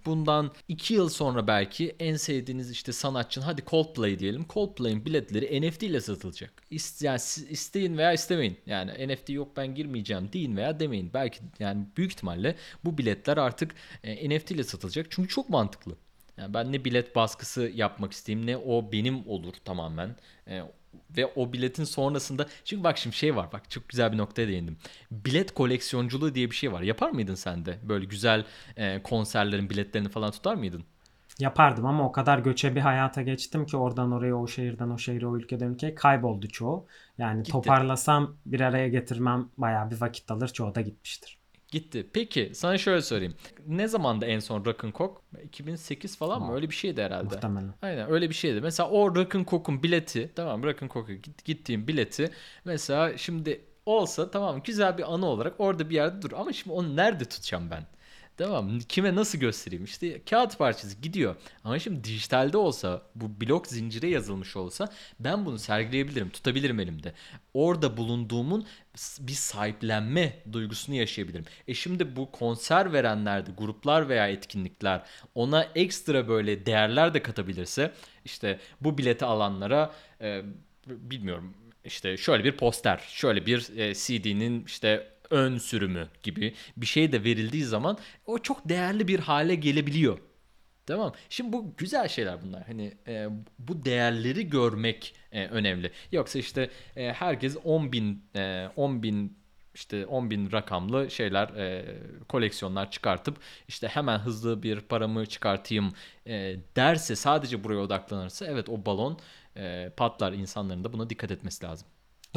Bundan 0.05 0.51
2 0.67 0.93
yıl 0.93 1.09
sonra 1.09 1.47
belki 1.47 1.95
en 1.99 2.15
sevdiğiniz 2.15 2.71
işte 2.71 2.91
sanatçının 2.91 3.45
hadi 3.45 3.63
Coldplay 3.65 4.19
diyelim. 4.19 4.45
Coldplay'in 4.49 5.05
biletleri 5.05 5.61
NFT 5.61 5.83
ile 5.83 6.01
satılacak. 6.01 6.53
Yani 7.01 7.19
isteyin 7.49 7.97
veya 7.97 8.13
istemeyin. 8.13 8.57
Yani 8.65 9.07
NFT 9.07 9.29
yok 9.29 9.57
ben 9.57 9.75
girmeyeceğim 9.75 10.33
deyin 10.33 10.57
veya 10.57 10.79
demeyin. 10.79 11.11
Belki 11.13 11.39
yani 11.59 11.85
büyük 11.97 12.11
ihtimalle 12.11 12.55
bu 12.85 12.97
biletler 12.97 13.37
artık 13.37 13.75
NFT 14.03 14.51
ile 14.51 14.63
satılacak. 14.63 15.07
Çünkü 15.09 15.29
çok 15.29 15.49
mantıklı. 15.49 15.95
Yani 16.37 16.53
ben 16.53 16.71
ne 16.71 16.85
bilet 16.85 17.15
baskısı 17.15 17.71
yapmak 17.75 18.11
isteyeyim 18.11 18.47
ne 18.47 18.57
o 18.57 18.91
benim 18.91 19.27
olur 19.27 19.53
tamamen. 19.65 20.15
E, 20.47 20.61
ve 21.17 21.25
o 21.35 21.53
biletin 21.53 21.83
sonrasında 21.83 22.47
çünkü 22.65 22.83
bak 22.83 22.97
şimdi 22.97 23.15
şey 23.15 23.35
var 23.35 23.49
bak 23.53 23.71
çok 23.71 23.89
güzel 23.89 24.11
bir 24.11 24.17
noktaya 24.17 24.47
değindim. 24.47 24.77
Bilet 25.11 25.53
koleksiyonculuğu 25.53 26.35
diye 26.35 26.51
bir 26.51 26.55
şey 26.55 26.71
var. 26.71 26.81
Yapar 26.81 27.09
mıydın 27.09 27.35
sen 27.35 27.65
de? 27.65 27.77
Böyle 27.83 28.05
güzel 28.05 28.45
e, 28.77 29.03
konserlerin 29.03 29.69
biletlerini 29.69 30.09
falan 30.09 30.31
tutar 30.31 30.55
mıydın? 30.55 30.83
Yapardım 31.39 31.85
ama 31.85 32.07
o 32.07 32.11
kadar 32.11 32.39
göçe 32.39 32.75
bir 32.75 32.81
hayata 32.81 33.21
geçtim 33.21 33.65
ki 33.65 33.77
oradan 33.77 34.11
oraya 34.11 34.35
o 34.35 34.47
şehirden 34.47 34.89
o 34.89 34.97
şehire 34.97 35.27
o 35.27 35.37
ülkeden 35.37 35.67
ülkeye 35.67 35.95
kayboldu 35.95 36.47
çoğu. 36.47 36.87
Yani 37.17 37.37
Gitti. 37.37 37.51
toparlasam 37.51 38.37
bir 38.45 38.61
araya 38.61 38.87
getirmem 38.87 39.49
bayağı 39.57 39.91
bir 39.91 40.01
vakit 40.01 40.31
alır 40.31 40.47
çoğu 40.47 40.75
da 40.75 40.81
gitmiştir. 40.81 41.36
Gitti. 41.71 42.07
Peki 42.13 42.51
sana 42.53 42.77
şöyle 42.77 43.01
sorayım. 43.01 43.33
Ne 43.67 43.87
zamanda 43.87 44.25
en 44.25 44.39
son 44.39 44.65
Rock'n'Coke? 44.65 45.21
2008 45.43 46.17
falan 46.17 46.41
mı? 46.41 46.51
Aa, 46.51 46.55
Öyle 46.55 46.69
bir 46.69 46.75
şeydi 46.75 47.01
herhalde. 47.01 47.23
Muhtemelen. 47.23 47.73
Aynen 47.81 48.09
öyle 48.11 48.29
bir 48.29 48.35
şeydi. 48.35 48.61
Mesela 48.61 48.89
o 48.89 49.15
Rock'n'Coke'un 49.15 49.83
bileti 49.83 50.31
tamam 50.35 50.63
Rock'n'Coke'a 50.63 51.15
git- 51.15 51.45
gittiğim 51.45 51.87
bileti 51.87 52.29
mesela 52.65 53.17
şimdi 53.17 53.61
olsa 53.85 54.31
tamam 54.31 54.61
güzel 54.63 54.97
bir 54.97 55.13
anı 55.13 55.25
olarak 55.25 55.53
orada 55.59 55.89
bir 55.89 55.95
yerde 55.95 56.21
dur. 56.21 56.31
Ama 56.35 56.53
şimdi 56.53 56.73
onu 56.73 56.95
nerede 56.95 57.25
tutacağım 57.25 57.71
ben? 57.71 57.83
Tamam 58.37 58.79
kime 58.79 59.15
nasıl 59.15 59.37
göstereyim? 59.37 59.83
İşte 59.83 60.23
kağıt 60.29 60.57
parçası 60.57 61.01
gidiyor. 61.01 61.35
Ama 61.63 61.79
şimdi 61.79 62.03
dijitalde 62.03 62.57
olsa 62.57 63.01
bu 63.15 63.41
blok 63.41 63.67
zincire 63.67 64.07
yazılmış 64.09 64.55
olsa 64.55 64.89
ben 65.19 65.45
bunu 65.45 65.59
sergileyebilirim, 65.59 66.29
tutabilirim 66.29 66.79
elimde. 66.79 67.13
Orada 67.53 67.97
bulunduğumun 67.97 68.67
bir 69.19 69.33
sahiplenme 69.33 70.33
duygusunu 70.51 70.95
yaşayabilirim. 70.95 71.45
E 71.67 71.73
şimdi 71.73 72.15
bu 72.15 72.31
konser 72.31 72.93
verenlerde 72.93 73.51
gruplar 73.57 74.09
veya 74.09 74.27
etkinlikler 74.27 75.01
ona 75.35 75.63
ekstra 75.75 76.27
böyle 76.27 76.65
değerler 76.65 77.13
de 77.13 77.21
katabilirse 77.21 77.91
işte 78.25 78.59
bu 78.81 78.97
bileti 78.97 79.25
alanlara 79.25 79.93
e, 80.21 80.41
bilmiyorum 80.87 81.53
işte 81.85 82.17
şöyle 82.17 82.43
bir 82.43 82.57
poster, 82.57 83.03
şöyle 83.07 83.45
bir 83.45 83.77
e, 83.77 83.93
CD'nin 83.93 84.65
işte 84.65 85.07
ön 85.29 85.57
sürümü 85.57 86.07
gibi 86.23 86.53
bir 86.77 86.85
şey 86.85 87.11
de 87.11 87.23
verildiği 87.23 87.63
zaman 87.63 87.97
o 88.25 88.39
çok 88.39 88.69
değerli 88.69 89.07
bir 89.07 89.19
hale 89.19 89.55
gelebiliyor. 89.55 90.19
Tamam. 90.85 91.13
Şimdi 91.29 91.53
bu 91.53 91.73
güzel 91.77 92.07
şeyler 92.07 92.41
bunlar. 92.43 92.63
Hani 92.67 92.97
e, 93.07 93.27
bu 93.59 93.85
değerleri 93.85 94.49
görmek 94.49 95.15
e, 95.31 95.47
önemli. 95.47 95.91
Yoksa 96.11 96.39
işte 96.39 96.69
e, 96.95 97.13
herkes 97.13 97.57
10 97.63 97.91
bin, 97.91 98.23
e, 98.35 98.67
10 98.75 99.03
bin 99.03 99.37
işte 99.73 100.05
10 100.05 100.29
bin 100.31 100.51
rakamlı 100.51 101.11
şeyler, 101.11 101.47
e, 101.49 101.85
koleksiyonlar 102.29 102.91
çıkartıp 102.91 103.37
işte 103.67 103.87
hemen 103.87 104.19
hızlı 104.19 104.63
bir 104.63 104.81
paramı 104.81 105.25
çıkartayım 105.25 105.93
e, 106.27 106.55
derse 106.75 107.15
sadece 107.15 107.63
buraya 107.63 107.79
odaklanırsa 107.79 108.45
evet 108.47 108.69
o 108.69 108.85
balon 108.85 109.19
e, 109.57 109.89
patlar 109.97 110.33
insanların 110.33 110.83
da 110.83 110.93
buna 110.93 111.09
dikkat 111.09 111.31
etmesi 111.31 111.65
lazım. 111.65 111.87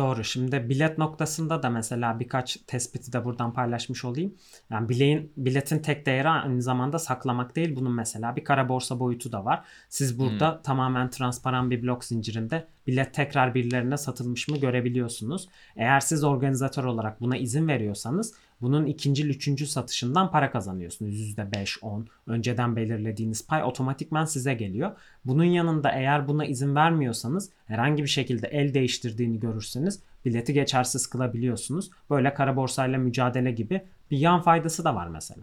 Doğru. 0.00 0.24
Şimdi 0.24 0.68
bilet 0.68 0.98
noktasında 0.98 1.62
da 1.62 1.70
mesela 1.70 2.20
birkaç 2.20 2.56
tespiti 2.66 3.12
de 3.12 3.24
buradan 3.24 3.52
paylaşmış 3.52 4.04
olayım. 4.04 4.34
Yani 4.70 4.88
bileğin, 4.88 5.32
biletin 5.36 5.78
tek 5.78 6.06
değeri 6.06 6.28
aynı 6.28 6.62
zamanda 6.62 6.98
saklamak 6.98 7.56
değil. 7.56 7.76
Bunun 7.76 7.92
mesela 7.92 8.36
bir 8.36 8.44
kara 8.44 8.68
borsa 8.68 9.00
boyutu 9.00 9.32
da 9.32 9.44
var. 9.44 9.64
Siz 9.88 10.18
burada 10.18 10.62
tamamen 10.62 11.10
transparan 11.10 11.70
bir 11.70 11.82
blok 11.82 12.04
zincirinde 12.04 12.66
bilet 12.86 13.14
tekrar 13.14 13.54
birilerine 13.54 13.96
satılmış 13.96 14.48
mı 14.48 14.56
görebiliyorsunuz. 14.56 15.48
Eğer 15.76 16.00
siz 16.00 16.24
organizatör 16.24 16.84
olarak 16.84 17.20
buna 17.20 17.36
izin 17.36 17.68
veriyorsanız 17.68 18.34
bunun 18.60 18.86
ikinci, 18.86 19.26
üçüncü 19.28 19.66
satışından 19.66 20.30
para 20.30 20.50
kazanıyorsunuz. 20.50 21.14
%5, 21.14 21.80
10 21.82 22.06
önceden 22.26 22.76
belirlediğiniz 22.76 23.46
pay 23.46 23.64
otomatikman 23.64 24.24
size 24.24 24.54
geliyor. 24.54 24.90
Bunun 25.24 25.44
yanında 25.44 25.90
eğer 25.90 26.28
buna 26.28 26.44
izin 26.44 26.74
vermiyorsanız 26.74 27.50
herhangi 27.66 28.02
bir 28.02 28.08
şekilde 28.08 28.48
el 28.48 28.74
değiştirdiğini 28.74 29.40
görürseniz 29.40 30.02
bileti 30.24 30.52
geçersiz 30.52 31.06
kılabiliyorsunuz. 31.06 31.90
Böyle 32.10 32.34
kara 32.34 32.56
borsayla 32.56 32.98
mücadele 32.98 33.52
gibi 33.52 33.82
bir 34.10 34.18
yan 34.18 34.42
faydası 34.42 34.84
da 34.84 34.94
var 34.94 35.08
mesela. 35.08 35.42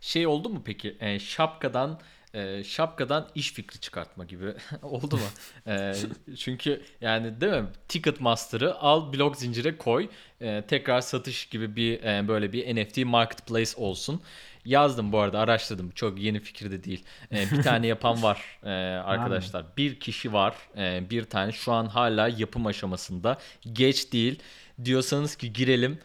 Şey 0.00 0.26
oldu 0.26 0.48
mu 0.48 0.62
peki? 0.64 0.96
E, 1.00 1.18
şapkadan 1.18 2.00
e, 2.34 2.64
şapkadan 2.64 3.28
iş 3.34 3.52
fikri 3.52 3.80
çıkartma 3.80 4.24
gibi 4.24 4.54
oldu 4.82 5.16
mu? 5.16 5.22
E, 5.66 5.94
çünkü 6.38 6.82
yani 7.00 7.40
değil 7.40 7.52
mi? 7.52 7.68
Ticketmaster'ı 7.88 8.74
al 8.74 9.12
blok 9.12 9.36
zincire 9.36 9.76
koy. 9.76 10.08
E, 10.40 10.62
tekrar 10.68 11.00
satış 11.00 11.46
gibi 11.46 11.76
bir 11.76 12.02
e, 12.02 12.28
böyle 12.28 12.52
bir 12.52 12.76
NFT 12.76 12.98
marketplace 12.98 13.70
olsun. 13.76 14.22
Yazdım 14.64 15.12
bu 15.12 15.18
arada 15.18 15.38
araştırdım. 15.38 15.90
Çok 15.90 16.18
yeni 16.18 16.40
fikir 16.40 16.70
de 16.70 16.84
değil. 16.84 17.04
E, 17.32 17.50
bir 17.50 17.62
tane 17.62 17.86
yapan 17.86 18.22
var 18.22 18.58
e, 18.62 18.70
arkadaşlar. 18.98 19.64
Bir 19.76 20.00
kişi 20.00 20.32
var. 20.32 20.56
E, 20.76 21.10
bir 21.10 21.24
tane 21.24 21.52
şu 21.52 21.72
an 21.72 21.86
hala 21.86 22.28
yapım 22.28 22.66
aşamasında. 22.66 23.38
Geç 23.72 24.12
değil. 24.12 24.38
Diyorsanız 24.84 25.36
ki 25.36 25.52
girelim. 25.52 25.98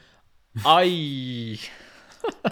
Ay 0.65 1.57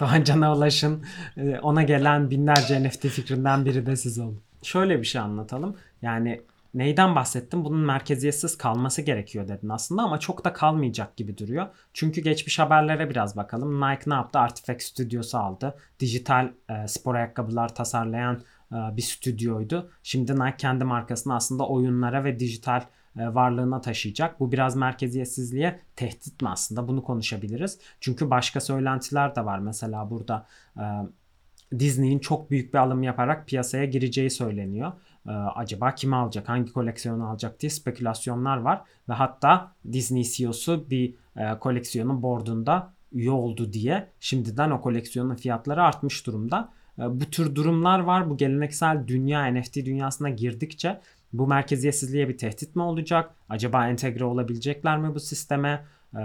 Doğan 0.00 0.24
Can'a 0.24 0.56
ulaşın. 0.56 1.04
Ee, 1.36 1.58
Ona 1.58 1.82
gelen 1.82 2.30
binlerce 2.30 2.82
NFT 2.82 3.08
fikrinden 3.08 3.64
biri 3.64 3.86
de 3.86 3.96
siz 3.96 4.18
olun. 4.18 4.40
Şöyle 4.62 5.00
bir 5.00 5.06
şey 5.06 5.20
anlatalım. 5.20 5.76
Yani 6.02 6.40
neyden 6.74 7.14
bahsettim? 7.16 7.64
Bunun 7.64 7.78
merkeziyetsiz 7.80 8.58
kalması 8.58 9.02
gerekiyor 9.02 9.48
dedin 9.48 9.68
aslında 9.68 10.02
ama 10.02 10.20
çok 10.20 10.44
da 10.44 10.52
kalmayacak 10.52 11.16
gibi 11.16 11.38
duruyor. 11.38 11.66
Çünkü 11.92 12.20
geçmiş 12.20 12.58
haberlere 12.58 13.10
biraz 13.10 13.36
bakalım. 13.36 13.80
Nike 13.80 14.10
ne 14.10 14.14
yaptı? 14.14 14.38
Artifact 14.38 14.82
stüdyosu 14.82 15.38
aldı. 15.38 15.74
Dijital 16.00 16.48
e, 16.70 16.88
spor 16.88 17.14
ayakkabılar 17.14 17.74
tasarlayan 17.74 18.42
e, 18.72 18.76
bir 18.96 19.02
stüdyoydu. 19.02 19.90
Şimdi 20.02 20.34
Nike 20.34 20.56
kendi 20.58 20.84
markasını 20.84 21.34
aslında 21.34 21.68
oyunlara 21.68 22.24
ve 22.24 22.38
dijital 22.38 22.82
varlığına 23.16 23.80
taşıyacak. 23.80 24.40
Bu 24.40 24.52
biraz 24.52 24.76
merkeziyetsizliğe 24.76 25.80
tehdit 25.96 26.42
mi 26.42 26.48
aslında? 26.48 26.88
Bunu 26.88 27.02
konuşabiliriz. 27.02 27.78
Çünkü 28.00 28.30
başka 28.30 28.60
söylentiler 28.60 29.36
de 29.36 29.44
var. 29.44 29.58
Mesela 29.58 30.10
burada 30.10 30.46
e, 30.76 30.84
Disney'in 31.78 32.18
çok 32.18 32.50
büyük 32.50 32.74
bir 32.74 32.78
alım 32.78 33.02
yaparak 33.02 33.48
piyasaya 33.48 33.84
gireceği 33.84 34.30
söyleniyor. 34.30 34.92
E, 35.28 35.30
acaba 35.30 35.94
kimi 35.94 36.16
alacak, 36.16 36.48
hangi 36.48 36.72
koleksiyonu 36.72 37.28
alacak 37.28 37.60
diye 37.60 37.70
spekülasyonlar 37.70 38.56
var. 38.56 38.82
Ve 39.08 39.12
hatta 39.12 39.72
Disney 39.92 40.22
CEO'su 40.22 40.90
bir 40.90 41.14
e, 41.36 41.58
koleksiyonun 41.58 42.22
boardunda 42.22 42.92
üye 43.12 43.30
oldu 43.30 43.72
diye 43.72 44.08
şimdiden 44.20 44.70
o 44.70 44.80
koleksiyonun 44.80 45.34
fiyatları 45.34 45.82
artmış 45.82 46.26
durumda. 46.26 46.72
E, 46.98 47.02
bu 47.20 47.24
tür 47.24 47.54
durumlar 47.54 47.98
var. 47.98 48.30
Bu 48.30 48.36
geleneksel 48.36 49.08
dünya 49.08 49.46
NFT 49.46 49.76
dünyasına 49.76 50.30
girdikçe 50.30 51.00
bu 51.32 51.46
merkeziyetsizliğe 51.46 52.28
bir 52.28 52.38
tehdit 52.38 52.76
mi 52.76 52.82
olacak? 52.82 53.34
Acaba 53.48 53.88
entegre 53.88 54.24
olabilecekler 54.24 54.98
mi 54.98 55.14
bu 55.14 55.20
sisteme? 55.20 55.86
Ee, 56.14 56.18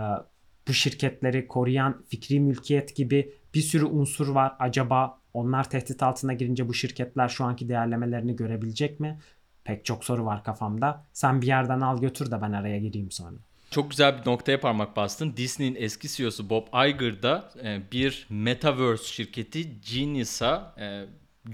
bu 0.67 0.73
şirketleri 0.73 1.47
koruyan 1.47 2.03
fikri 2.07 2.39
mülkiyet 2.39 2.95
gibi 2.95 3.33
bir 3.53 3.61
sürü 3.61 3.85
unsur 3.85 4.27
var. 4.27 4.55
Acaba 4.59 5.19
onlar 5.33 5.69
tehdit 5.69 6.03
altına 6.03 6.33
girince 6.33 6.67
bu 6.67 6.73
şirketler 6.73 7.27
şu 7.27 7.45
anki 7.45 7.69
değerlemelerini 7.69 8.35
görebilecek 8.35 8.99
mi? 8.99 9.19
Pek 9.63 9.85
çok 9.85 10.05
soru 10.05 10.25
var 10.25 10.43
kafamda. 10.43 11.05
Sen 11.13 11.41
bir 11.41 11.47
yerden 11.47 11.81
al 11.81 12.01
götür 12.01 12.31
de 12.31 12.41
ben 12.41 12.51
araya 12.51 12.79
gireyim 12.79 13.11
sonra. 13.11 13.35
Çok 13.71 13.89
güzel 13.89 14.17
bir 14.17 14.29
noktaya 14.29 14.59
parmak 14.59 14.95
bastın. 14.95 15.33
Disney'in 15.37 15.75
eski 15.79 16.07
CEO'su 16.07 16.49
Bob 16.49 16.67
Iger 16.87 17.23
da 17.23 17.51
e, 17.63 17.81
bir 17.91 18.27
metaverse 18.29 19.03
şirketi 19.03 19.81
Genius'a 19.81 20.75
e, 20.79 21.05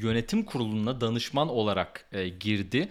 yönetim 0.01 0.43
kuruluna 0.43 1.01
danışman 1.01 1.49
olarak 1.49 2.05
e, 2.11 2.29
girdi. 2.29 2.89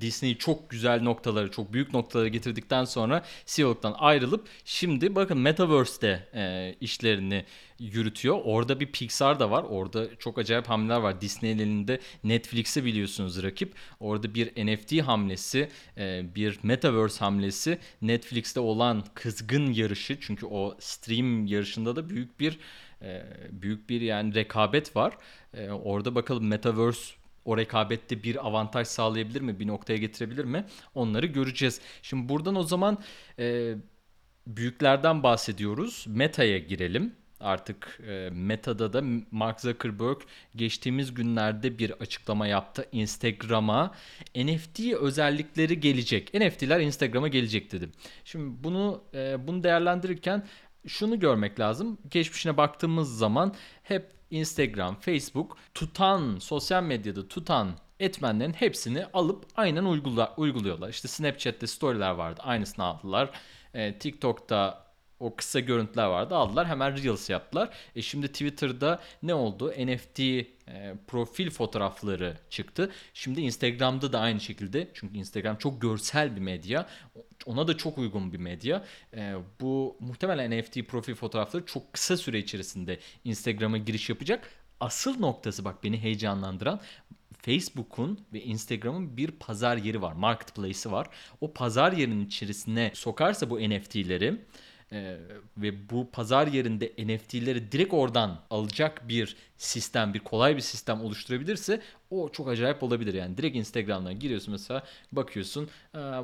Disney 0.00 0.38
çok 0.38 0.70
güzel 0.70 1.02
noktaları, 1.02 1.50
çok 1.50 1.72
büyük 1.72 1.94
noktaları 1.94 2.28
getirdikten 2.28 2.84
sonra 2.84 3.24
CEO'luktan 3.46 3.94
ayrılıp 3.98 4.48
şimdi 4.64 5.14
bakın 5.14 5.38
Metaverse'de 5.38 6.28
e, 6.34 6.74
işlerini 6.80 7.44
yürütüyor. 7.78 8.40
Orada 8.44 8.80
bir 8.80 8.92
Pixar 8.92 9.40
da 9.40 9.50
var. 9.50 9.64
Orada 9.68 10.16
çok 10.18 10.38
acayip 10.38 10.66
hamleler 10.66 10.96
var. 10.96 11.20
Disney'in 11.20 11.58
elinde 11.58 12.00
Netflix'i 12.24 12.84
biliyorsunuz 12.84 13.42
rakip. 13.42 13.74
Orada 14.00 14.34
bir 14.34 14.66
NFT 14.66 15.02
hamlesi, 15.02 15.68
e, 15.98 16.34
bir 16.34 16.58
Metaverse 16.62 17.18
hamlesi, 17.18 17.78
Netflix'te 18.02 18.60
olan 18.60 19.04
kızgın 19.14 19.72
yarışı 19.72 20.18
çünkü 20.20 20.46
o 20.46 20.76
stream 20.78 21.46
yarışında 21.46 21.96
da 21.96 22.10
büyük 22.10 22.40
bir 22.40 22.58
büyük 23.50 23.90
bir 23.90 24.00
yani 24.00 24.34
rekabet 24.34 24.96
var. 24.96 25.16
E, 25.54 25.70
orada 25.70 26.14
bakalım 26.14 26.46
Metaverse 26.46 27.14
o 27.44 27.56
rekabette 27.56 28.22
bir 28.22 28.46
avantaj 28.46 28.86
sağlayabilir 28.86 29.40
mi? 29.40 29.60
Bir 29.60 29.66
noktaya 29.66 29.96
getirebilir 29.96 30.44
mi? 30.44 30.64
Onları 30.94 31.26
göreceğiz. 31.26 31.80
Şimdi 32.02 32.28
buradan 32.28 32.56
o 32.56 32.62
zaman 32.62 32.98
e, 33.38 33.74
büyüklerden 34.46 35.22
bahsediyoruz. 35.22 36.04
Meta'ya 36.08 36.58
girelim. 36.58 37.12
Artık 37.40 38.00
e, 38.08 38.30
Meta'da 38.32 38.92
da 38.92 39.02
Mark 39.30 39.60
Zuckerberg 39.60 40.18
geçtiğimiz 40.56 41.14
günlerde 41.14 41.78
bir 41.78 41.90
açıklama 41.90 42.46
yaptı. 42.46 42.86
Instagram'a 42.92 43.94
NFT 44.36 44.80
özellikleri 44.80 45.80
gelecek. 45.80 46.34
NFT'ler 46.34 46.80
Instagram'a 46.80 47.28
gelecek 47.28 47.72
dedi. 47.72 47.88
Şimdi 48.24 48.64
bunu 48.64 49.02
e, 49.14 49.46
bunu 49.46 49.64
değerlendirirken 49.64 50.46
şunu 50.86 51.20
görmek 51.20 51.60
lazım. 51.60 51.98
Geçmişine 52.10 52.56
baktığımız 52.56 53.18
zaman 53.18 53.54
hep 53.82 54.12
Instagram, 54.30 55.00
Facebook 55.00 55.56
tutan, 55.74 56.38
sosyal 56.38 56.82
medyada 56.82 57.28
tutan 57.28 57.70
etmenlerin 58.00 58.52
hepsini 58.52 59.06
alıp 59.06 59.46
aynen 59.56 59.84
uygula, 59.84 60.34
uyguluyorlar. 60.36 60.88
İşte 60.88 61.08
Snapchat'te 61.08 61.66
storyler 61.66 62.10
vardı. 62.10 62.40
Aynısını 62.44 62.84
aldılar. 62.84 63.30
E, 63.74 63.98
TikTok'ta 63.98 64.86
o 65.20 65.36
kısa 65.36 65.60
görüntüler 65.60 66.06
vardı 66.06 66.36
aldılar 66.36 66.66
hemen 66.66 67.02
Reels 67.02 67.30
yaptılar. 67.30 67.70
E 67.96 68.02
şimdi 68.02 68.28
Twitter'da 68.28 69.00
ne 69.22 69.34
oldu? 69.34 69.72
NFT 69.78 70.20
e, 70.20 70.46
profil 71.06 71.50
fotoğrafları 71.50 72.36
çıktı. 72.50 72.90
Şimdi 73.14 73.40
Instagram'da 73.40 74.12
da 74.12 74.20
aynı 74.20 74.40
şekilde 74.40 74.90
çünkü 74.94 75.18
Instagram 75.18 75.56
çok 75.56 75.82
görsel 75.82 76.36
bir 76.36 76.40
medya. 76.40 76.86
Ona 77.46 77.68
da 77.68 77.76
çok 77.76 77.98
uygun 77.98 78.32
bir 78.32 78.38
medya. 78.38 78.84
E, 79.16 79.34
bu 79.60 79.96
muhtemelen 80.00 80.60
NFT 80.60 80.88
profil 80.88 81.14
fotoğrafları 81.14 81.66
çok 81.66 81.92
kısa 81.92 82.16
süre 82.16 82.38
içerisinde 82.38 83.00
Instagram'a 83.24 83.78
giriş 83.78 84.08
yapacak. 84.08 84.50
Asıl 84.80 85.20
noktası 85.20 85.64
bak 85.64 85.84
beni 85.84 85.98
heyecanlandıran 85.98 86.80
Facebook'un 87.42 88.20
ve 88.32 88.42
Instagram'ın 88.42 89.16
bir 89.16 89.30
pazar 89.30 89.76
yeri 89.76 90.02
var. 90.02 90.12
Marketplace'i 90.12 90.92
var. 90.92 91.06
O 91.40 91.52
pazar 91.52 91.92
yerinin 91.92 92.26
içerisine 92.26 92.90
sokarsa 92.94 93.50
bu 93.50 93.60
NFT'leri 93.60 94.40
ee, 94.92 95.16
ve 95.56 95.90
bu 95.90 96.10
pazar 96.10 96.46
yerinde 96.46 96.92
NFT'leri 96.98 97.72
direkt 97.72 97.94
oradan 97.94 98.40
alacak 98.50 99.08
bir 99.08 99.36
sistem, 99.56 100.14
bir 100.14 100.18
kolay 100.18 100.56
bir 100.56 100.60
sistem 100.60 101.00
oluşturabilirse 101.00 101.80
o 102.10 102.28
çok 102.28 102.48
acayip 102.48 102.82
olabilir. 102.82 103.14
Yani 103.14 103.36
direkt 103.36 103.56
Instagram'dan 103.56 104.18
giriyorsun 104.18 104.52
mesela 104.52 104.84
bakıyorsun 105.12 105.68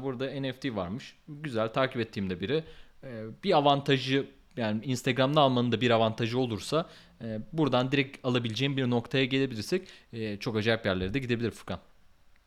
burada 0.03 0.41
NFT 0.41 0.65
varmış. 0.65 1.17
Güzel 1.29 1.69
takip 1.69 2.01
ettiğimde 2.01 2.41
biri 2.41 2.65
ee, 3.05 3.25
bir 3.45 3.57
avantajı 3.57 4.27
yani 4.57 4.85
Instagram'da 4.85 5.41
almanın 5.41 5.73
da 5.73 5.81
bir 5.81 5.91
avantajı 5.91 6.39
olursa 6.39 6.87
e, 7.21 7.39
buradan 7.53 7.93
direkt 7.93 8.25
alabileceğim 8.25 8.77
bir 8.77 8.91
noktaya 8.91 9.25
gelebilirsek 9.25 9.89
e, 10.13 10.37
çok 10.37 10.57
acayip 10.57 10.87
yerlere 10.87 11.15
de 11.15 11.19
gidebilir 11.19 11.51
Furkan. 11.51 11.81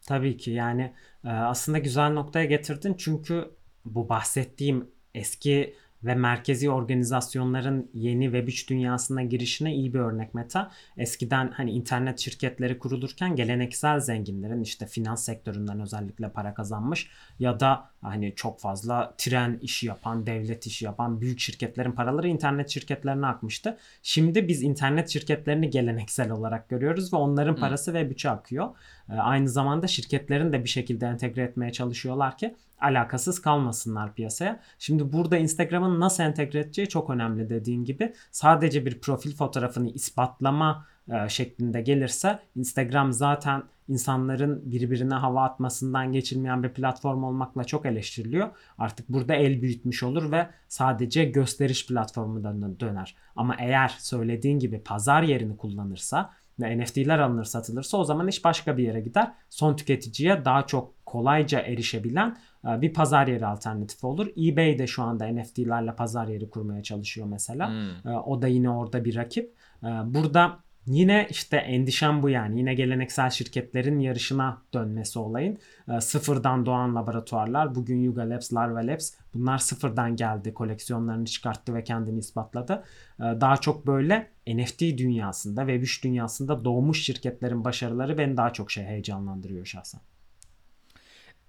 Tabii 0.07 0.37
ki 0.37 0.51
yani 0.51 0.93
e, 1.25 1.29
aslında 1.29 1.77
güzel 1.77 2.09
noktaya 2.09 2.45
getirdin 2.45 2.95
çünkü 2.97 3.51
bu 3.85 4.09
bahsettiğim 4.09 4.91
eski 5.13 5.75
ve 6.05 6.15
merkezi 6.15 6.69
organizasyonların 6.69 7.89
yeni 7.93 8.25
Web3 8.25 8.67
dünyasına 8.67 9.23
girişine 9.23 9.75
iyi 9.75 9.93
bir 9.93 9.99
örnek 9.99 10.33
Meta. 10.33 10.71
Eskiden 10.97 11.51
hani 11.51 11.71
internet 11.71 12.19
şirketleri 12.19 12.79
kurulurken 12.79 13.35
geleneksel 13.35 13.99
zenginlerin 13.99 14.61
işte 14.61 14.85
finans 14.85 15.25
sektöründen 15.25 15.79
özellikle 15.79 16.29
para 16.29 16.53
kazanmış 16.53 17.09
ya 17.39 17.59
da 17.59 17.89
hani 18.01 18.33
çok 18.35 18.59
fazla 18.59 19.13
tren 19.17 19.59
işi 19.61 19.87
yapan, 19.87 20.25
devlet 20.25 20.65
işi 20.65 20.85
yapan 20.85 21.21
büyük 21.21 21.39
şirketlerin 21.39 21.91
paraları 21.91 22.27
internet 22.27 22.69
şirketlerine 22.69 23.27
akmıştı. 23.27 23.77
Şimdi 24.03 24.47
biz 24.47 24.63
internet 24.63 25.09
şirketlerini 25.09 25.69
geleneksel 25.69 26.31
olarak 26.31 26.69
görüyoruz 26.69 27.13
ve 27.13 27.17
onların 27.17 27.55
parası 27.55 27.91
Web3'e 27.91 28.29
akıyor. 28.29 28.69
Ee, 29.09 29.13
aynı 29.13 29.49
zamanda 29.49 29.87
şirketlerin 29.87 30.53
de 30.53 30.63
bir 30.63 30.69
şekilde 30.69 31.05
entegre 31.05 31.41
etmeye 31.43 31.71
çalışıyorlar 31.71 32.37
ki 32.37 32.55
alakasız 32.81 33.41
kalmasınlar 33.41 34.15
piyasaya. 34.15 34.59
Şimdi 34.79 35.13
burada 35.13 35.37
Instagram'ın 35.37 35.99
nasıl 35.99 36.23
entegre 36.23 36.59
edeceği 36.59 36.87
çok 36.87 37.09
önemli 37.09 37.49
dediğin 37.49 37.83
gibi. 37.83 38.13
Sadece 38.31 38.85
bir 38.85 39.01
profil 39.01 39.35
fotoğrafını 39.35 39.89
ispatlama 39.89 40.85
e, 41.09 41.29
şeklinde 41.29 41.81
gelirse 41.81 42.39
Instagram 42.55 43.13
zaten 43.13 43.63
insanların 43.87 44.71
birbirine 44.71 45.13
hava 45.13 45.43
atmasından 45.43 46.11
geçilmeyen 46.11 46.63
bir 46.63 46.69
platform 46.69 47.23
olmakla 47.23 47.63
çok 47.63 47.85
eleştiriliyor. 47.85 48.49
Artık 48.77 49.09
burada 49.09 49.35
el 49.35 49.61
büyütmüş 49.61 50.03
olur 50.03 50.31
ve 50.31 50.47
sadece 50.67 51.25
gösteriş 51.25 51.87
platformu 51.87 52.43
döner. 52.79 53.15
Ama 53.35 53.55
eğer 53.59 53.95
söylediğin 53.99 54.59
gibi 54.59 54.79
pazar 54.79 55.23
yerini 55.23 55.57
kullanırsa 55.57 56.29
ve 56.59 56.77
NFT'ler 56.77 57.19
alınır 57.19 57.43
satılırsa 57.43 57.97
o 57.97 58.03
zaman 58.03 58.27
iş 58.27 58.43
başka 58.43 58.77
bir 58.77 58.83
yere 58.83 59.01
gider. 59.01 59.31
Son 59.49 59.75
tüketiciye 59.75 60.45
daha 60.45 60.67
çok 60.67 61.05
kolayca 61.05 61.59
erişebilen 61.59 62.37
bir 62.65 62.93
pazar 62.93 63.27
yeri 63.27 63.45
alternatifi 63.45 64.07
olur. 64.07 64.27
eBay 64.37 64.79
de 64.79 64.87
şu 64.87 65.03
anda 65.03 65.27
NFT'lerle 65.27 65.95
pazar 65.95 66.27
yeri 66.27 66.49
kurmaya 66.49 66.83
çalışıyor 66.83 67.27
mesela. 67.27 67.69
Hmm. 67.69 68.11
E, 68.11 68.17
o 68.17 68.41
da 68.41 68.47
yine 68.47 68.69
orada 68.69 69.05
bir 69.05 69.15
rakip. 69.15 69.53
E, 69.83 69.87
burada 69.87 70.65
Yine 70.85 71.27
işte 71.29 71.57
endişem 71.57 72.23
bu 72.23 72.29
yani. 72.29 72.59
Yine 72.59 72.73
geleneksel 72.73 73.29
şirketlerin 73.29 73.99
yarışına 73.99 74.61
dönmesi 74.73 75.19
olayın. 75.19 75.57
sıfırdan 75.99 76.65
doğan 76.65 76.95
laboratuvarlar. 76.95 77.75
Bugün 77.75 77.97
Yuga 77.97 78.29
Labs, 78.29 78.53
Larva 78.53 78.87
Labs 78.87 79.11
bunlar 79.33 79.57
sıfırdan 79.57 80.15
geldi. 80.15 80.53
Koleksiyonlarını 80.53 81.25
çıkarttı 81.25 81.73
ve 81.75 81.83
kendini 81.83 82.19
ispatladı. 82.19 82.83
daha 83.19 83.57
çok 83.57 83.87
böyle 83.87 84.31
NFT 84.47 84.81
dünyasında 84.81 85.67
ve 85.67 85.75
Web3 85.75 86.03
dünyasında 86.03 86.65
doğmuş 86.65 87.03
şirketlerin 87.03 87.63
başarıları 87.63 88.17
beni 88.17 88.37
daha 88.37 88.53
çok 88.53 88.71
şey 88.71 88.83
heyecanlandırıyor 88.83 89.65
şahsen. 89.65 90.01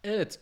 Evet 0.04 0.40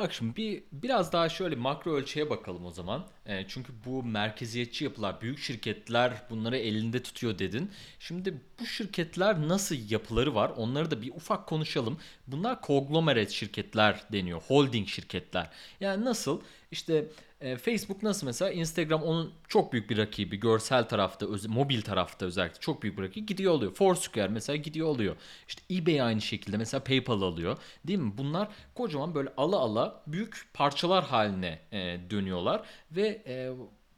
Bak 0.00 0.12
şimdi 0.12 0.36
bir 0.36 0.62
biraz 0.72 1.12
daha 1.12 1.28
şöyle 1.28 1.56
makro 1.56 1.92
ölçeğe 1.94 2.30
bakalım 2.30 2.66
o 2.66 2.70
zaman. 2.70 3.06
E, 3.26 3.44
çünkü 3.48 3.72
bu 3.86 4.02
merkeziyetçi 4.02 4.84
yapılar, 4.84 5.20
büyük 5.20 5.38
şirketler 5.38 6.22
bunları 6.30 6.56
elinde 6.56 7.02
tutuyor 7.02 7.38
dedin. 7.38 7.70
Şimdi 7.98 8.34
bu 8.60 8.66
şirketler 8.66 9.48
nasıl 9.48 9.76
yapıları 9.90 10.34
var? 10.34 10.52
Onları 10.56 10.90
da 10.90 11.02
bir 11.02 11.10
ufak 11.10 11.46
konuşalım. 11.46 11.98
Bunlar 12.26 12.60
konglomerat 12.60 13.30
şirketler 13.30 14.02
deniyor. 14.12 14.42
Holding 14.42 14.88
şirketler. 14.88 15.50
Yani 15.80 16.04
nasıl? 16.04 16.40
İşte 16.70 17.04
e, 17.40 17.56
Facebook 17.56 18.02
nasıl 18.02 18.26
mesela 18.26 18.50
Instagram 18.50 19.02
onun 19.02 19.32
çok 19.48 19.72
büyük 19.72 19.90
bir 19.90 19.98
rakibi 19.98 20.36
görsel 20.40 20.88
tarafta 20.88 21.26
öz, 21.26 21.46
mobil 21.46 21.82
tarafta 21.82 22.26
özellikle 22.26 22.60
çok 22.60 22.82
büyük 22.82 22.98
bir 22.98 23.02
rakibi 23.02 23.26
gidiyor 23.26 23.52
oluyor. 23.52 23.74
Foursquare 23.74 24.28
mesela 24.28 24.56
gidiyor 24.56 24.88
oluyor. 24.88 25.16
İşte 25.48 25.62
eBay 25.70 26.02
aynı 26.02 26.20
şekilde 26.20 26.56
mesela 26.56 26.84
PayPal 26.84 27.22
alıyor. 27.22 27.58
Değil 27.84 27.98
mi? 27.98 28.12
Bunlar 28.18 28.48
kocaman 28.74 29.14
böyle 29.14 29.32
ala 29.36 29.56
ala 29.56 30.02
büyük 30.06 30.46
parçalar 30.54 31.04
haline 31.04 31.58
e, 31.72 32.00
dönüyorlar 32.10 32.62
ve 32.92 33.22
e, 33.26 33.50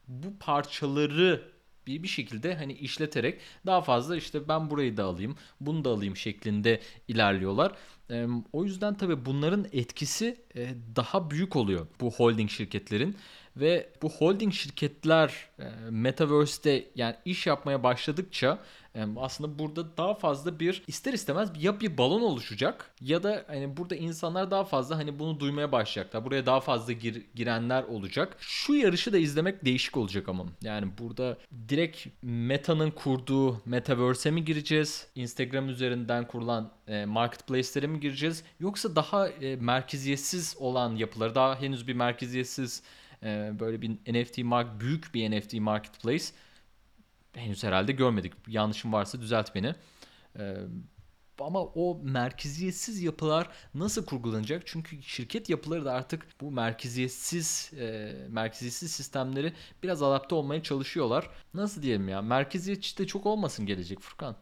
bu 0.08 0.38
parçaları 0.40 1.52
bir 1.86 2.02
bir 2.02 2.08
şekilde 2.08 2.54
hani 2.54 2.72
işleterek 2.72 3.40
daha 3.66 3.80
fazla 3.80 4.16
işte 4.16 4.48
ben 4.48 4.70
burayı 4.70 4.96
da 4.96 5.04
alayım, 5.04 5.36
bunu 5.60 5.84
da 5.84 5.90
alayım 5.90 6.16
şeklinde 6.16 6.80
ilerliyorlar. 7.08 7.72
O 8.52 8.64
yüzden 8.64 8.94
tabii 8.94 9.26
bunların 9.26 9.66
etkisi 9.72 10.36
e, 10.56 10.74
daha 10.96 11.30
büyük 11.30 11.56
oluyor 11.56 11.86
bu 12.00 12.10
holding 12.10 12.50
şirketlerin 12.50 13.16
ve 13.56 13.92
bu 14.02 14.10
holding 14.10 14.52
şirketler 14.52 15.48
e, 15.58 15.64
metaverse'te 15.90 16.84
yani 16.94 17.16
iş 17.24 17.46
yapmaya 17.46 17.82
başladıkça 17.82 18.58
aslında 19.16 19.58
burada 19.58 19.96
daha 19.96 20.14
fazla 20.14 20.60
bir 20.60 20.82
ister 20.86 21.12
istemez 21.12 21.50
ya 21.60 21.80
bir 21.80 21.98
balon 21.98 22.22
oluşacak 22.22 22.90
ya 23.00 23.22
da 23.22 23.44
hani 23.46 23.76
burada 23.76 23.96
insanlar 23.96 24.50
daha 24.50 24.64
fazla 24.64 24.96
hani 24.96 25.18
bunu 25.18 25.40
duymaya 25.40 25.72
başlayacaklar. 25.72 26.24
Buraya 26.24 26.46
daha 26.46 26.60
fazla 26.60 26.92
gir, 26.92 27.22
girenler 27.34 27.82
olacak. 27.82 28.36
Şu 28.40 28.74
yarışı 28.74 29.12
da 29.12 29.18
izlemek 29.18 29.64
değişik 29.64 29.96
olacak 29.96 30.28
ama. 30.28 30.44
Yani 30.62 30.88
burada 30.98 31.38
direkt 31.68 32.06
Meta'nın 32.22 32.90
kurduğu 32.90 33.62
Metaverse'e 33.64 34.32
mi 34.32 34.44
gireceğiz? 34.44 35.06
Instagram 35.14 35.68
üzerinden 35.68 36.26
kurulan 36.26 36.72
e, 36.88 37.04
marketplace'lere 37.04 37.86
mi 37.86 38.00
gireceğiz? 38.00 38.44
Yoksa 38.60 38.96
daha 38.96 39.28
e, 39.28 39.56
merkeziyetsiz 39.56 40.56
olan 40.58 40.96
yapıları 40.96 41.34
daha 41.34 41.60
henüz 41.60 41.88
bir 41.88 41.94
merkeziyetsiz 41.94 42.82
e, 43.22 43.52
böyle 43.60 43.82
bir 43.82 43.90
NFT 43.90 44.38
mark 44.38 44.80
büyük 44.80 45.14
bir 45.14 45.30
NFT 45.30 45.54
marketplace 45.54 46.24
henüz 47.34 47.64
herhalde 47.64 47.92
görmedik. 47.92 48.32
Yanlışım 48.48 48.92
varsa 48.92 49.20
düzelt 49.20 49.54
beni. 49.54 49.74
Ee, 50.38 50.56
ama 51.40 51.62
o 51.64 52.00
merkeziyetsiz 52.02 53.02
yapılar 53.02 53.48
nasıl 53.74 54.04
kurgulanacak? 54.04 54.62
Çünkü 54.66 55.02
şirket 55.02 55.48
yapıları 55.50 55.84
da 55.84 55.92
artık 55.92 56.26
bu 56.40 56.50
merkeziyetsiz 56.50 57.72
e, 57.78 58.14
merkeziyetsiz 58.28 58.92
sistemleri 58.92 59.52
biraz 59.82 60.02
adapte 60.02 60.34
olmaya 60.34 60.62
çalışıyorlar. 60.62 61.30
Nasıl 61.54 61.82
diyelim 61.82 62.08
ya? 62.08 62.22
Merkeziyetçi 62.22 62.98
de 62.98 63.06
çok 63.06 63.26
olmasın 63.26 63.66
gelecek 63.66 64.00
Furkan. 64.00 64.36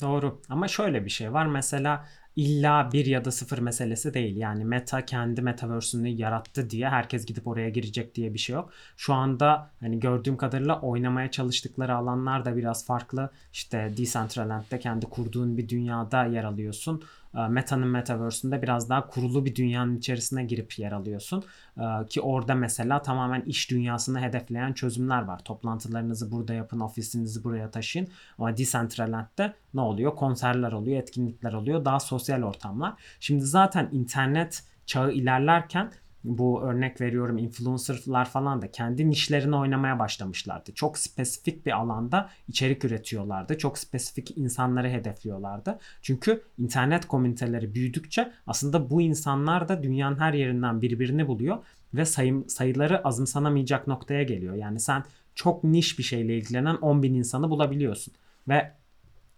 Doğru 0.00 0.40
ama 0.48 0.68
şöyle 0.68 1.04
bir 1.04 1.10
şey 1.10 1.32
var. 1.32 1.46
Mesela 1.46 2.08
illa 2.36 2.92
bir 2.92 3.06
ya 3.06 3.24
da 3.24 3.30
sıfır 3.30 3.58
meselesi 3.58 4.14
değil. 4.14 4.36
Yani 4.36 4.64
Meta 4.64 5.04
kendi 5.04 5.42
metaverse'ünü 5.42 6.08
yarattı 6.08 6.70
diye 6.70 6.88
herkes 6.88 7.26
gidip 7.26 7.46
oraya 7.46 7.68
girecek 7.68 8.14
diye 8.14 8.34
bir 8.34 8.38
şey 8.38 8.54
yok. 8.54 8.70
Şu 8.96 9.14
anda 9.14 9.70
hani 9.80 10.00
gördüğüm 10.00 10.36
kadarıyla 10.36 10.80
oynamaya 10.80 11.30
çalıştıkları 11.30 11.94
alanlar 11.94 12.44
da 12.44 12.56
biraz 12.56 12.86
farklı. 12.86 13.30
İşte 13.52 13.94
Decentraland'de 13.96 14.78
kendi 14.78 15.06
kurduğun 15.06 15.58
bir 15.58 15.68
dünyada 15.68 16.24
yer 16.24 16.44
alıyorsun. 16.44 17.02
E, 17.34 17.48
Meta'nın 17.48 17.88
Metaverse'ünde 17.88 18.62
biraz 18.62 18.88
daha 18.88 19.06
kurulu 19.06 19.44
bir 19.44 19.54
dünyanın 19.54 19.96
içerisine 19.96 20.44
girip 20.44 20.78
yer 20.78 20.92
alıyorsun. 20.92 21.44
E, 21.78 22.06
ki 22.08 22.20
orada 22.20 22.54
mesela 22.54 23.02
tamamen 23.02 23.40
iş 23.40 23.70
dünyasını 23.70 24.20
hedefleyen 24.20 24.72
çözümler 24.72 25.22
var. 25.22 25.44
Toplantılarınızı 25.44 26.30
burada 26.30 26.54
yapın, 26.54 26.80
ofisinizi 26.80 27.44
buraya 27.44 27.70
taşıyın. 27.70 28.08
Ama 28.38 28.56
Decentraland'de 28.56 29.54
ne 29.74 29.80
oluyor? 29.80 30.16
Konserler 30.16 30.72
oluyor, 30.72 31.02
etkinlikler 31.02 31.52
oluyor, 31.52 31.84
daha 31.84 32.00
sosyal 32.00 32.42
ortamlar. 32.42 32.94
Şimdi 33.20 33.44
zaten 33.44 33.88
internet 33.92 34.64
çağı 34.86 35.12
ilerlerken 35.12 35.92
bu 36.24 36.62
örnek 36.62 37.00
veriyorum 37.00 37.38
influencerlar 37.38 38.28
falan 38.28 38.62
da 38.62 38.70
kendi 38.70 39.10
nişlerini 39.10 39.56
oynamaya 39.56 39.98
başlamışlardı. 39.98 40.74
Çok 40.74 40.98
spesifik 40.98 41.66
bir 41.66 41.72
alanda 41.72 42.30
içerik 42.48 42.84
üretiyorlardı. 42.84 43.58
Çok 43.58 43.78
spesifik 43.78 44.38
insanları 44.38 44.88
hedefliyorlardı. 44.88 45.78
Çünkü 46.02 46.42
internet 46.58 47.06
komüniteleri 47.06 47.74
büyüdükçe 47.74 48.32
aslında 48.46 48.90
bu 48.90 49.02
insanlar 49.02 49.68
da 49.68 49.82
dünyanın 49.82 50.18
her 50.18 50.32
yerinden 50.32 50.82
birbirini 50.82 51.28
buluyor 51.28 51.58
ve 51.94 52.04
sayım, 52.04 52.48
sayıları 52.48 53.04
azımsanamayacak 53.04 53.86
noktaya 53.86 54.22
geliyor. 54.22 54.54
Yani 54.54 54.80
sen 54.80 55.04
çok 55.34 55.64
niş 55.64 55.98
bir 55.98 56.04
şeyle 56.04 56.36
ilgilenen 56.36 56.74
10 56.74 57.02
bin 57.02 57.14
insanı 57.14 57.50
bulabiliyorsun. 57.50 58.14
Ve 58.48 58.72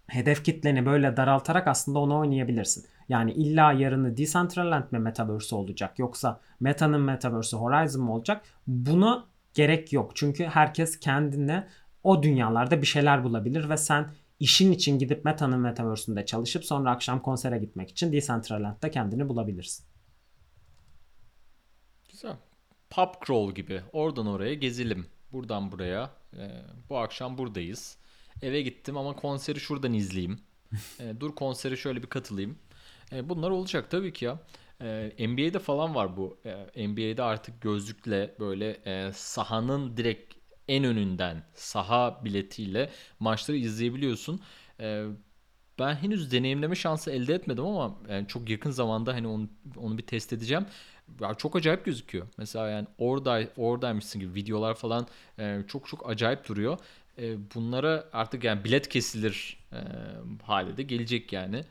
hedef 0.07 0.43
kitleni 0.43 0.85
böyle 0.85 1.17
daraltarak 1.17 1.67
aslında 1.67 1.99
onu 1.99 2.17
oynayabilirsin. 2.19 2.85
Yani 3.09 3.31
illa 3.31 3.71
yarını 3.71 4.17
Decentraland 4.17 4.83
mi 4.91 4.99
Metaverse 4.99 5.55
olacak 5.55 5.99
yoksa 5.99 6.39
Meta'nın 6.59 7.01
Metaverse 7.01 7.57
Horizon 7.57 8.03
mu 8.03 8.15
olacak? 8.15 8.45
Buna 8.67 9.25
gerek 9.53 9.93
yok. 9.93 10.11
Çünkü 10.15 10.45
herkes 10.45 10.99
kendine 10.99 11.67
o 12.03 12.23
dünyalarda 12.23 12.81
bir 12.81 12.87
şeyler 12.87 13.23
bulabilir 13.23 13.69
ve 13.69 13.77
sen 13.77 14.09
işin 14.39 14.71
için 14.71 14.99
gidip 14.99 15.25
Meta'nın 15.25 15.59
Metaverse'ünde 15.59 16.25
çalışıp 16.25 16.65
sonra 16.65 16.91
akşam 16.91 17.21
konsere 17.21 17.57
gitmek 17.57 17.89
için 17.89 18.11
Decentraland'da 18.11 18.91
kendini 18.91 19.29
bulabilirsin. 19.29 19.85
Güzel. 22.11 22.35
Pub 22.89 23.25
crawl 23.27 23.55
gibi. 23.55 23.81
Oradan 23.93 24.27
oraya 24.27 24.53
gezelim. 24.53 25.07
Buradan 25.31 25.71
buraya. 25.71 26.11
Ee, 26.37 26.61
bu 26.89 26.97
akşam 26.97 27.37
buradayız. 27.37 27.97
Eve 28.41 28.61
gittim 28.61 28.97
ama 28.97 29.15
konseri 29.15 29.59
şuradan 29.59 29.93
izleyeyim. 29.93 30.39
Ee, 30.99 31.13
dur 31.19 31.35
konsere 31.35 31.75
şöyle 31.75 32.03
bir 32.03 32.07
katılayım. 32.07 32.57
Ee, 33.11 33.29
bunlar 33.29 33.49
olacak 33.49 33.91
tabii 33.91 34.13
ki 34.13 34.25
ya. 34.25 34.39
Ee, 34.81 35.11
NBA'de 35.19 35.59
falan 35.59 35.95
var 35.95 36.17
bu. 36.17 36.37
Ee, 36.45 36.87
NBA'de 36.87 37.23
artık 37.23 37.61
gözlükle 37.61 38.35
böyle 38.39 38.69
e, 38.85 39.11
sahanın 39.13 39.97
direkt 39.97 40.33
en 40.67 40.83
önünden 40.83 41.43
saha 41.53 42.21
biletiyle 42.25 42.89
maçları 43.19 43.57
izleyebiliyorsun. 43.57 44.41
Ee, 44.79 45.05
ben 45.79 45.95
henüz 45.95 46.31
deneyimleme 46.31 46.75
şansı 46.75 47.11
elde 47.11 47.33
etmedim 47.35 47.65
ama 47.65 47.95
yani 48.09 48.27
çok 48.27 48.49
yakın 48.49 48.71
zamanda 48.71 49.13
hani 49.13 49.27
onu, 49.27 49.49
onu 49.77 49.97
bir 49.97 50.03
test 50.03 50.33
edeceğim. 50.33 50.65
Ya 51.21 51.33
çok 51.33 51.55
acayip 51.55 51.85
gözüküyor. 51.85 52.27
Mesela 52.37 52.69
yani 52.69 52.87
orada 52.97 53.43
oradaymışsın 53.57 54.21
gibi 54.21 54.35
videolar 54.35 54.75
falan 54.75 55.07
e, 55.39 55.61
çok 55.67 55.87
çok 55.87 56.09
acayip 56.09 56.47
duruyor. 56.47 56.77
E, 57.17 57.53
bunlara 57.55 58.05
artık 58.13 58.43
yani 58.43 58.63
bilet 58.63 58.89
kesilir 58.89 59.57
e, 59.73 59.77
hale 60.43 60.83
gelecek 60.83 61.33
yani. 61.33 61.65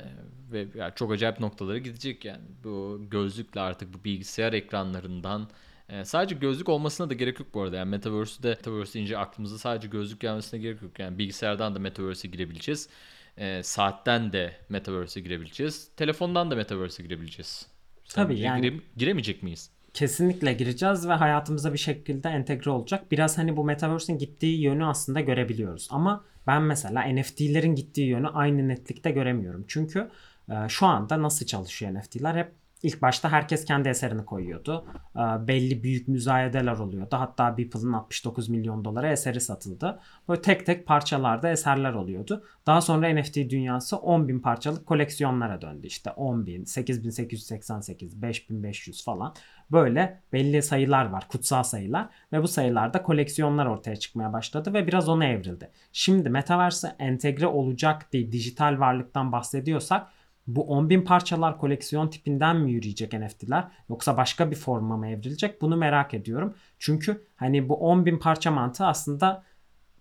E, 0.00 0.04
ve 0.52 0.66
yani 0.74 0.92
çok 0.96 1.12
acayip 1.12 1.40
noktalara 1.40 1.78
gidecek 1.78 2.24
yani. 2.24 2.42
Bu 2.64 3.02
gözlükle 3.10 3.60
artık 3.60 3.94
bu 3.94 4.04
bilgisayar 4.04 4.52
ekranlarından 4.52 5.48
e, 5.88 6.04
sadece 6.04 6.34
gözlük 6.34 6.68
olmasına 6.68 7.10
da 7.10 7.14
gerek 7.14 7.40
yok 7.40 7.48
bu 7.54 7.62
arada. 7.62 7.76
Yani 7.76 7.90
Metaverse'de 7.90 8.48
Metaverse 8.48 8.94
deyince 8.94 9.18
aklımıza 9.18 9.58
sadece 9.58 9.88
gözlük 9.88 10.20
gelmesine 10.20 10.60
gerek 10.60 10.82
yok. 10.82 10.98
Yani 10.98 11.18
bilgisayardan 11.18 11.74
da 11.74 11.78
Metaverse'e 11.78 12.30
girebileceğiz. 12.30 12.88
E, 13.36 13.62
saatten 13.62 14.32
de 14.32 14.56
Metaverse'e 14.68 15.22
girebileceğiz. 15.22 15.90
Telefondan 15.96 16.50
da 16.50 16.56
Metaverse'e 16.56 17.06
girebileceğiz. 17.06 17.66
Tabii 18.08 18.40
yani- 18.40 18.66
gire- 18.66 18.80
giremeyecek 18.96 19.42
miyiz? 19.42 19.70
Kesinlikle 19.94 20.52
gireceğiz 20.52 21.08
ve 21.08 21.12
hayatımıza 21.12 21.72
bir 21.72 21.78
şekilde 21.78 22.28
entegre 22.28 22.70
olacak. 22.70 23.10
Biraz 23.10 23.38
hani 23.38 23.56
bu 23.56 23.64
Metaverse'in 23.64 24.18
gittiği 24.18 24.62
yönü 24.62 24.84
aslında 24.84 25.20
görebiliyoruz. 25.20 25.88
Ama 25.90 26.24
ben 26.46 26.62
mesela 26.62 27.02
NFT'lerin 27.02 27.74
gittiği 27.74 28.08
yönü 28.08 28.28
aynı 28.28 28.68
netlikte 28.68 29.10
göremiyorum. 29.10 29.64
Çünkü 29.68 30.10
e, 30.48 30.68
şu 30.68 30.86
anda 30.86 31.22
nasıl 31.22 31.46
çalışıyor 31.46 31.94
NFT'ler? 31.94 32.36
Hep 32.36 32.52
ilk 32.82 33.02
başta 33.02 33.32
herkes 33.32 33.64
kendi 33.64 33.88
eserini 33.88 34.24
koyuyordu. 34.24 34.86
E, 35.16 35.48
belli 35.48 35.82
büyük 35.82 36.08
müzayedeler 36.08 36.78
oluyordu. 36.78 37.16
Hatta 37.18 37.58
Beeple'ın 37.58 37.92
69 37.92 38.48
milyon 38.48 38.84
dolara 38.84 39.12
eseri 39.12 39.40
satıldı. 39.40 40.00
Böyle 40.28 40.42
tek 40.42 40.66
tek 40.66 40.86
parçalarda 40.86 41.48
eserler 41.48 41.92
oluyordu. 41.92 42.44
Daha 42.66 42.80
sonra 42.80 43.14
NFT 43.14 43.36
dünyası 43.36 43.96
10 43.96 44.28
bin 44.28 44.40
parçalık 44.40 44.86
koleksiyonlara 44.86 45.60
döndü. 45.60 45.86
İşte 45.86 46.10
10 46.10 46.46
bin, 46.46 46.64
8888, 46.64 48.22
5500 48.22 49.04
falan. 49.04 49.34
Böyle 49.72 50.22
belli 50.32 50.62
sayılar 50.62 51.04
var, 51.04 51.28
kutsal 51.28 51.62
sayılar 51.62 52.08
ve 52.32 52.42
bu 52.42 52.48
sayılarda 52.48 53.02
koleksiyonlar 53.02 53.66
ortaya 53.66 53.96
çıkmaya 53.96 54.32
başladı 54.32 54.74
ve 54.74 54.86
biraz 54.86 55.08
ona 55.08 55.24
evrildi. 55.24 55.70
Şimdi 55.92 56.30
Metaverse 56.30 56.96
entegre 56.98 57.46
olacak 57.46 58.12
diye 58.12 58.32
dijital 58.32 58.80
varlıktan 58.80 59.32
bahsediyorsak 59.32 60.06
bu 60.46 60.60
10.000 60.60 61.04
parçalar 61.04 61.58
koleksiyon 61.58 62.08
tipinden 62.08 62.56
mi 62.56 62.72
yürüyecek 62.72 63.12
NFT'ler 63.12 63.64
yoksa 63.88 64.16
başka 64.16 64.50
bir 64.50 64.56
forma 64.56 64.96
mı 64.96 65.08
evrilecek 65.08 65.62
bunu 65.62 65.76
merak 65.76 66.14
ediyorum. 66.14 66.54
Çünkü 66.78 67.26
hani 67.36 67.68
bu 67.68 67.74
10.000 67.74 68.18
parça 68.18 68.50
mantığı 68.50 68.86
aslında 68.86 69.44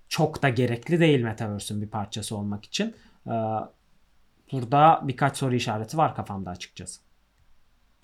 çok 0.10 0.43
da 0.43 0.49
gerekli 0.49 0.99
değil 0.99 1.23
Metaverse'ün 1.23 1.82
bir 1.82 1.88
parçası 1.88 2.38
olmak 2.38 2.65
için. 2.65 2.95
Ee, 3.27 3.32
Burada 4.51 4.99
birkaç 5.04 5.38
soru 5.38 5.56
işareti 5.56 5.97
var 5.97 6.15
kafamda 6.15 6.49
açıkçası. 6.49 7.01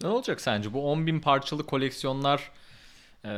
Ne 0.02 0.08
olacak 0.08 0.42
sence? 0.42 0.74
Bu 0.74 0.80
10.000 0.80 1.22
parçalı 1.22 1.66
koleksiyonlar 1.66 2.52
e, 3.26 3.30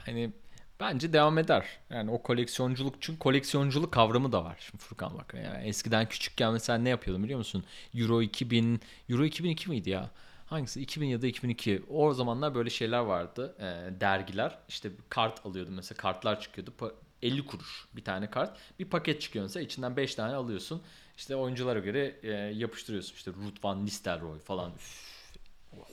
hani 0.00 0.32
bence 0.80 1.12
devam 1.12 1.38
eder. 1.38 1.66
Yani 1.90 2.10
o 2.10 2.22
koleksiyonculuk 2.22 2.94
çünkü 3.00 3.18
koleksiyonculuk 3.18 3.92
kavramı 3.92 4.32
da 4.32 4.44
var. 4.44 4.56
Şimdi 4.70 4.82
Furkan 4.82 5.18
bak 5.18 5.34
yani 5.44 5.66
eskiden 5.66 6.08
küçükken 6.08 6.52
mesela 6.52 6.78
ne 6.78 6.88
yapıyordum 6.88 7.24
biliyor 7.24 7.38
musun? 7.38 7.64
Euro 7.94 8.22
2000, 8.22 8.80
Euro 9.08 9.24
2002 9.24 9.70
miydi 9.70 9.90
ya? 9.90 10.10
Hangisi? 10.46 10.80
2000 10.82 11.06
ya 11.06 11.22
da 11.22 11.26
2002. 11.26 11.82
O 11.90 12.14
zamanlar 12.14 12.54
böyle 12.54 12.70
şeyler 12.70 12.98
vardı. 12.98 13.54
e, 13.58 14.00
dergiler. 14.00 14.58
İşte 14.68 14.90
kart 15.08 15.46
alıyordum 15.46 15.74
mesela. 15.74 15.98
Kartlar 15.98 16.40
çıkıyordu. 16.40 16.72
Pa- 16.78 16.92
50 17.22 17.46
kuruş 17.46 17.86
bir 17.96 18.04
tane 18.04 18.30
kart. 18.30 18.58
Bir 18.78 18.84
paket 18.84 19.20
çıkıyor 19.20 19.42
mesela. 19.44 19.64
içinden 19.64 19.96
5 19.96 20.14
tane 20.14 20.34
alıyorsun. 20.34 20.82
İşte 21.16 21.36
oyunculara 21.36 21.78
göre 21.78 22.16
e, 22.22 22.30
yapıştırıyorsun. 22.32 23.14
İşte 23.14 23.30
Ruud 23.32 23.56
van 23.64 23.86
Nistelrooy 23.86 24.38
falan. 24.38 24.72
Üf, 24.74 25.14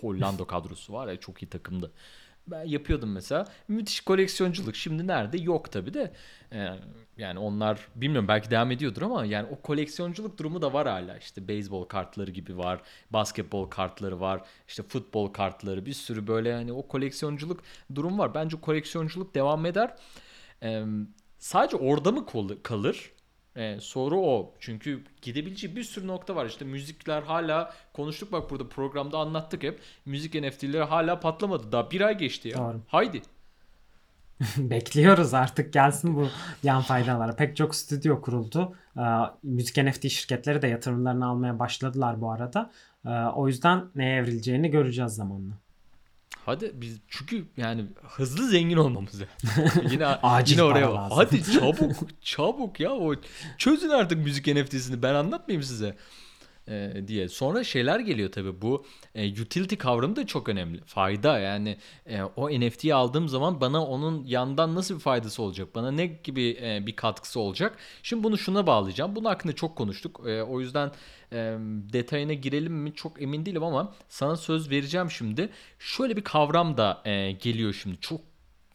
Hollanda 0.01 0.45
kadrosu 0.47 0.93
var 0.93 1.07
ya 1.07 1.19
çok 1.19 1.43
iyi 1.43 1.49
takımdı. 1.49 1.91
Ben 2.47 2.65
yapıyordum 2.65 3.11
mesela. 3.11 3.45
Müthiş 3.67 4.01
koleksiyonculuk. 4.01 4.75
Şimdi 4.75 5.07
nerede? 5.07 5.37
Yok 5.37 5.71
tabi 5.71 5.93
de. 5.93 6.13
Ee, 6.53 6.67
yani 7.17 7.39
onlar 7.39 7.87
bilmiyorum 7.95 8.27
belki 8.27 8.51
devam 8.51 8.71
ediyordur 8.71 9.01
ama 9.01 9.25
yani 9.25 9.47
o 9.51 9.61
koleksiyonculuk 9.61 10.37
durumu 10.37 10.61
da 10.61 10.73
var 10.73 10.87
hala. 10.87 11.17
İşte 11.17 11.47
beyzbol 11.47 11.85
kartları 11.85 12.31
gibi 12.31 12.57
var. 12.57 12.81
Basketbol 13.09 13.69
kartları 13.69 14.19
var. 14.19 14.41
işte 14.67 14.83
futbol 14.83 15.27
kartları. 15.27 15.85
Bir 15.85 15.93
sürü 15.93 16.27
böyle 16.27 16.53
hani 16.53 16.73
o 16.73 16.87
koleksiyonculuk 16.87 17.63
durum 17.95 18.19
var. 18.19 18.33
Bence 18.33 18.61
koleksiyonculuk 18.61 19.35
devam 19.35 19.65
eder. 19.65 19.95
Ee, 20.63 20.85
sadece 21.39 21.77
orada 21.77 22.11
mı 22.11 22.25
kalır? 22.63 23.11
Ee, 23.55 23.77
soru 23.79 24.21
o. 24.21 24.53
Çünkü 24.59 25.03
gidebileceği 25.21 25.75
bir 25.75 25.83
sürü 25.83 26.07
nokta 26.07 26.35
var. 26.35 26.45
İşte 26.45 26.65
müzikler 26.65 27.21
hala 27.21 27.73
konuştuk 27.93 28.31
bak 28.31 28.49
burada 28.49 28.69
programda 28.69 29.17
anlattık 29.17 29.63
hep. 29.63 29.79
Müzik 30.05 30.35
NFT'leri 30.35 30.83
hala 30.83 31.19
patlamadı. 31.19 31.71
Daha 31.71 31.91
bir 31.91 32.01
ay 32.01 32.17
geçti 32.17 32.47
ya. 32.47 32.57
Doğru. 32.57 32.81
Haydi. 32.87 33.21
Bekliyoruz 34.57 35.33
artık 35.33 35.73
gelsin 35.73 36.15
bu 36.15 36.27
yan 36.63 36.81
faydalar. 36.81 37.37
Pek 37.37 37.57
çok 37.57 37.75
stüdyo 37.75 38.21
kuruldu. 38.21 38.75
Ee, 38.97 39.01
müzik 39.43 39.77
NFT 39.77 40.09
şirketleri 40.09 40.61
de 40.61 40.67
yatırımlarını 40.67 41.25
almaya 41.27 41.59
başladılar 41.59 42.21
bu 42.21 42.31
arada. 42.31 42.71
Ee, 43.05 43.09
o 43.09 43.47
yüzden 43.47 43.85
neye 43.95 44.15
evrileceğini 44.15 44.71
göreceğiz 44.71 45.11
zamanla. 45.11 45.53
Hadi 46.45 46.71
biz 46.73 46.97
çünkü 47.07 47.45
yani 47.57 47.85
hızlı 48.03 48.49
zengin 48.49 48.77
olmamız 48.77 49.13
lazım. 49.13 49.27
yine 49.91 50.05
Acil 50.05 50.51
yine 50.51 50.63
oraya 50.63 50.95
lazım. 50.95 51.17
Hadi 51.17 51.43
çabuk 51.51 52.21
çabuk 52.21 52.79
ya 52.79 52.91
o 52.91 53.15
çözün 53.57 53.89
artık 53.89 54.17
müzik 54.17 54.47
NFT'sini 54.47 55.01
ben 55.01 55.13
anlatmayayım 55.13 55.63
size. 55.63 55.95
Ee, 56.67 57.03
diye. 57.07 57.29
Sonra 57.29 57.63
şeyler 57.63 57.99
geliyor 57.99 58.31
tabii 58.31 58.61
bu 58.61 58.85
e, 59.15 59.41
utility 59.41 59.75
kavramı 59.75 60.15
da 60.15 60.27
çok 60.27 60.49
önemli. 60.49 60.81
Fayda 60.85 61.39
yani 61.39 61.77
e, 62.05 62.23
o 62.23 62.49
NFT'yi 62.49 62.93
aldığım 62.93 63.29
zaman 63.29 63.61
bana 63.61 63.85
onun 63.85 64.23
yandan 64.25 64.75
nasıl 64.75 64.95
bir 64.95 64.99
faydası 64.99 65.43
olacak? 65.43 65.75
Bana 65.75 65.91
ne 65.91 66.05
gibi 66.05 66.57
e, 66.61 66.85
bir 66.85 66.95
katkısı 66.95 67.39
olacak? 67.39 67.77
Şimdi 68.03 68.23
bunu 68.23 68.37
şuna 68.37 68.67
bağlayacağım. 68.67 69.15
Bunun 69.15 69.25
hakkında 69.25 69.53
çok 69.55 69.75
konuştuk. 69.75 70.21
E, 70.27 70.43
o 70.43 70.59
yüzden 70.59 70.91
e, 71.33 71.57
detayına 71.93 72.33
girelim 72.33 72.73
mi 72.73 72.93
çok 72.95 73.21
emin 73.21 73.45
değilim 73.45 73.63
ama 73.63 73.93
sana 74.09 74.35
söz 74.35 74.69
vereceğim 74.69 75.11
şimdi. 75.11 75.49
Şöyle 75.79 76.17
bir 76.17 76.23
kavram 76.23 76.77
da 76.77 77.01
e, 77.05 77.31
geliyor 77.31 77.73
şimdi. 77.73 77.97
Çok 78.01 78.21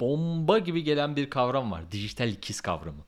bomba 0.00 0.58
gibi 0.58 0.84
gelen 0.84 1.16
bir 1.16 1.30
kavram 1.30 1.70
var. 1.72 1.92
Dijital 1.92 2.28
ikiz 2.28 2.60
kavramı. 2.60 3.04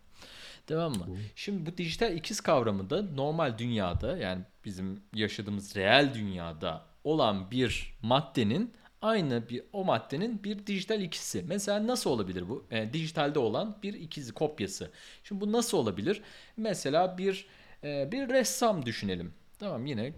Tamam 0.68 0.92
mı? 0.92 1.06
Şimdi 1.36 1.66
bu 1.66 1.76
dijital 1.76 2.16
ikiz 2.16 2.40
kavramı 2.40 2.90
da 2.90 3.02
normal 3.02 3.58
dünyada 3.58 4.16
yani 4.16 4.42
bizim 4.64 5.00
yaşadığımız 5.14 5.76
reel 5.76 6.14
dünyada 6.14 6.84
olan 7.04 7.50
bir 7.50 7.94
maddenin 8.02 8.74
aynı 9.02 9.48
bir 9.48 9.62
o 9.72 9.84
maddenin 9.84 10.44
bir 10.44 10.66
dijital 10.66 11.00
ikisi. 11.00 11.44
Mesela 11.48 11.86
nasıl 11.86 12.10
olabilir 12.10 12.48
bu? 12.48 12.66
E, 12.70 12.92
dijitalde 12.92 13.38
olan 13.38 13.76
bir 13.82 13.94
ikizi 13.94 14.32
kopyası. 14.32 14.90
Şimdi 15.24 15.40
bu 15.40 15.52
nasıl 15.52 15.78
olabilir? 15.78 16.22
Mesela 16.56 17.18
bir 17.18 17.46
e, 17.84 18.12
bir 18.12 18.28
ressam 18.28 18.86
düşünelim. 18.86 19.32
Tamam 19.58 19.86
yine 19.86 20.06
e, 20.06 20.14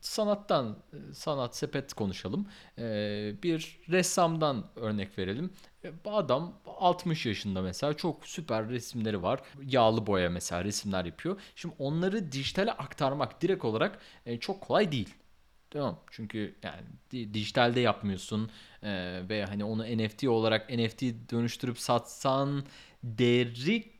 sanattan 0.00 0.76
e, 0.92 1.14
sanat 1.14 1.56
sepet 1.56 1.94
konuşalım. 1.94 2.46
E, 2.78 2.82
bir 3.42 3.80
ressamdan 3.88 4.66
örnek 4.76 5.18
verelim. 5.18 5.50
Adam 6.04 6.60
60 6.66 7.26
yaşında 7.26 7.62
mesela 7.62 7.94
çok 7.96 8.26
süper 8.26 8.68
resimleri 8.68 9.22
var. 9.22 9.40
Yağlı 9.66 10.06
boya 10.06 10.30
mesela 10.30 10.64
resimler 10.64 11.04
yapıyor. 11.04 11.40
Şimdi 11.56 11.74
onları 11.78 12.32
dijitale 12.32 12.72
aktarmak 12.72 13.42
direkt 13.42 13.64
olarak 13.64 13.98
e, 14.26 14.40
çok 14.40 14.60
kolay 14.60 14.92
değil. 14.92 15.14
Tamam. 15.70 16.00
Çünkü 16.10 16.56
yani 16.62 16.82
di- 17.10 17.34
dijitalde 17.34 17.80
yapmıyorsun 17.80 18.50
e, 18.82 18.88
ve 19.28 19.44
hani 19.44 19.64
onu 19.64 19.82
NFT 19.84 20.28
olarak 20.28 20.70
NFT 20.70 21.02
dönüştürüp 21.30 21.78
satsan 21.78 22.64
değeri 23.04 23.92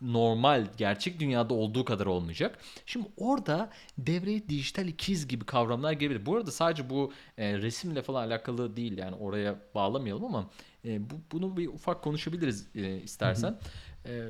normal 0.00 0.66
gerçek 0.76 1.20
dünyada 1.20 1.54
olduğu 1.54 1.84
kadar 1.84 2.06
olmayacak. 2.06 2.58
Şimdi 2.86 3.06
orada 3.16 3.70
devreye 3.98 4.48
dijital 4.48 4.88
ikiz 4.88 5.28
gibi 5.28 5.44
kavramlar 5.46 5.92
girebilir. 5.92 6.26
Bu 6.26 6.36
arada 6.36 6.50
sadece 6.50 6.90
bu 6.90 7.12
e, 7.38 7.58
resimle 7.58 8.02
falan 8.02 8.26
alakalı 8.26 8.76
değil 8.76 8.98
yani 8.98 9.16
oraya 9.16 9.56
bağlamayalım 9.74 10.24
ama 10.24 10.50
e, 10.84 11.10
bu, 11.10 11.14
bunu 11.32 11.56
bir 11.56 11.68
ufak 11.68 12.02
konuşabiliriz 12.02 12.68
e, 12.74 12.96
istersen. 12.96 13.58
E, 14.06 14.28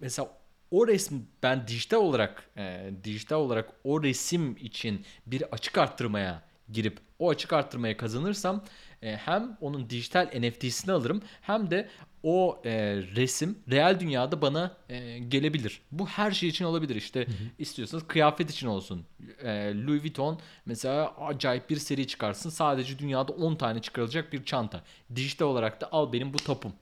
mesela 0.00 0.28
o 0.70 0.88
resmi 0.88 1.20
ben 1.42 1.68
dijital 1.68 1.98
olarak 1.98 2.50
e, 2.56 2.90
dijital 3.04 3.36
olarak 3.36 3.70
o 3.84 4.02
resim 4.02 4.56
için 4.56 5.04
bir 5.26 5.54
açık 5.54 5.78
arttırmaya 5.78 6.42
girip 6.72 6.98
o 7.18 7.30
açık 7.30 7.52
arttırmaya 7.52 7.96
kazanırsam 7.96 8.64
e, 9.02 9.16
hem 9.16 9.56
onun 9.60 9.90
dijital 9.90 10.30
NFT'sini 10.40 10.92
alırım 10.92 11.22
hem 11.40 11.70
de 11.70 11.88
o 12.22 12.62
e, 12.64 12.72
resim 12.96 13.58
real 13.70 14.00
dünyada 14.00 14.42
bana 14.42 14.76
e, 14.88 15.18
gelebilir. 15.18 15.82
Bu 15.92 16.06
her 16.06 16.30
şey 16.30 16.48
için 16.48 16.64
olabilir. 16.64 16.96
İşte 16.96 17.26
istiyorsanız 17.58 18.06
kıyafet 18.06 18.50
için 18.50 18.66
olsun. 18.66 19.06
E, 19.42 19.48
Louis 19.86 20.02
Vuitton 20.02 20.40
mesela 20.66 21.14
acayip 21.16 21.70
bir 21.70 21.76
seri 21.76 22.06
çıkarsın. 22.06 22.50
Sadece 22.50 22.98
dünyada 22.98 23.32
10 23.32 23.54
tane 23.54 23.82
çıkarılacak 23.82 24.32
bir 24.32 24.44
çanta. 24.44 24.82
Dijital 25.16 25.46
olarak 25.46 25.80
da 25.80 25.88
al 25.92 26.12
benim 26.12 26.34
bu 26.34 26.36
tapum. 26.38 26.72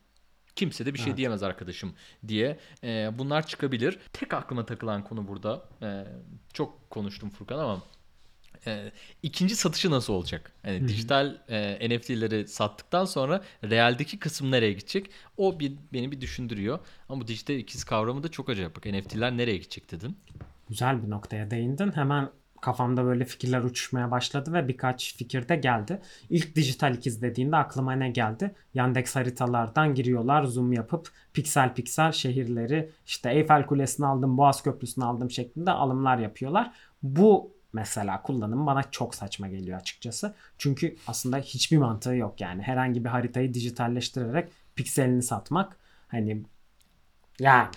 Kimse 0.56 0.86
de 0.86 0.94
bir 0.94 0.98
şey 0.98 1.08
Evet. 1.08 1.16
diyemez 1.18 1.42
arkadaşım 1.42 1.94
diye. 2.28 2.58
E, 2.84 3.10
bunlar 3.18 3.46
çıkabilir. 3.46 3.98
Tek 4.12 4.34
aklıma 4.34 4.66
takılan 4.66 5.04
konu 5.04 5.28
burada. 5.28 5.62
e, 5.82 6.04
çok 6.52 6.90
konuştum 6.90 7.30
Furkan 7.30 7.58
ama 7.58 7.82
e, 8.66 8.92
ikinci 9.22 9.56
satışı 9.56 9.90
nasıl 9.90 10.12
olacak? 10.12 10.52
Yani 10.66 10.88
dijital 10.88 11.38
e, 11.48 11.88
NFT'leri 11.88 12.48
sattıktan 12.48 13.04
sonra 13.04 13.42
realdeki 13.64 14.18
kısım 14.18 14.50
nereye 14.50 14.72
gidecek? 14.72 15.10
O 15.36 15.60
bir, 15.60 15.72
beni 15.92 16.12
bir 16.12 16.20
düşündürüyor. 16.20 16.78
Ama 17.08 17.20
bu 17.20 17.26
dijital 17.26 17.54
ikiz 17.54 17.84
kavramı 17.84 18.22
da 18.22 18.28
çok 18.28 18.48
acayip. 18.48 18.76
Bak 18.76 18.86
NFT'ler 18.86 19.36
nereye 19.36 19.56
gidecek 19.56 19.90
dedin. 19.90 20.16
Güzel 20.68 21.02
bir 21.02 21.10
noktaya 21.10 21.50
değindin. 21.50 21.92
Hemen 21.92 22.30
kafamda 22.60 23.04
böyle 23.04 23.24
fikirler 23.24 23.60
uçuşmaya 23.60 24.10
başladı 24.10 24.52
ve 24.52 24.68
birkaç 24.68 25.16
fikir 25.16 25.48
de 25.48 25.56
geldi. 25.56 26.00
İlk 26.30 26.56
dijital 26.56 26.94
ikiz 26.94 27.22
dediğinde 27.22 27.56
aklıma 27.56 27.92
ne 27.92 28.10
geldi? 28.10 28.54
Yandex 28.74 29.16
haritalardan 29.16 29.94
giriyorlar, 29.94 30.44
zoom 30.44 30.72
yapıp 30.72 31.08
piksel 31.32 31.74
piksel 31.74 32.12
şehirleri 32.12 32.90
işte 33.06 33.32
Eyfel 33.32 33.66
Kulesi'ni 33.66 34.06
aldım, 34.06 34.38
Boğaz 34.38 34.62
Köprüsü'nü 34.62 35.04
aldım 35.04 35.30
şeklinde 35.30 35.70
alımlar 35.70 36.18
yapıyorlar. 36.18 36.72
Bu 37.02 37.59
mesela 37.72 38.22
kullanım 38.22 38.66
bana 38.66 38.82
çok 38.90 39.14
saçma 39.14 39.48
geliyor 39.48 39.78
açıkçası. 39.78 40.34
Çünkü 40.58 40.96
aslında 41.06 41.38
hiçbir 41.38 41.78
mantığı 41.78 42.14
yok 42.14 42.40
yani. 42.40 42.62
Herhangi 42.62 43.04
bir 43.04 43.08
haritayı 43.08 43.54
dijitalleştirerek 43.54 44.48
pikselini 44.76 45.22
satmak 45.22 45.76
hani 46.08 46.42
yani 47.40 47.68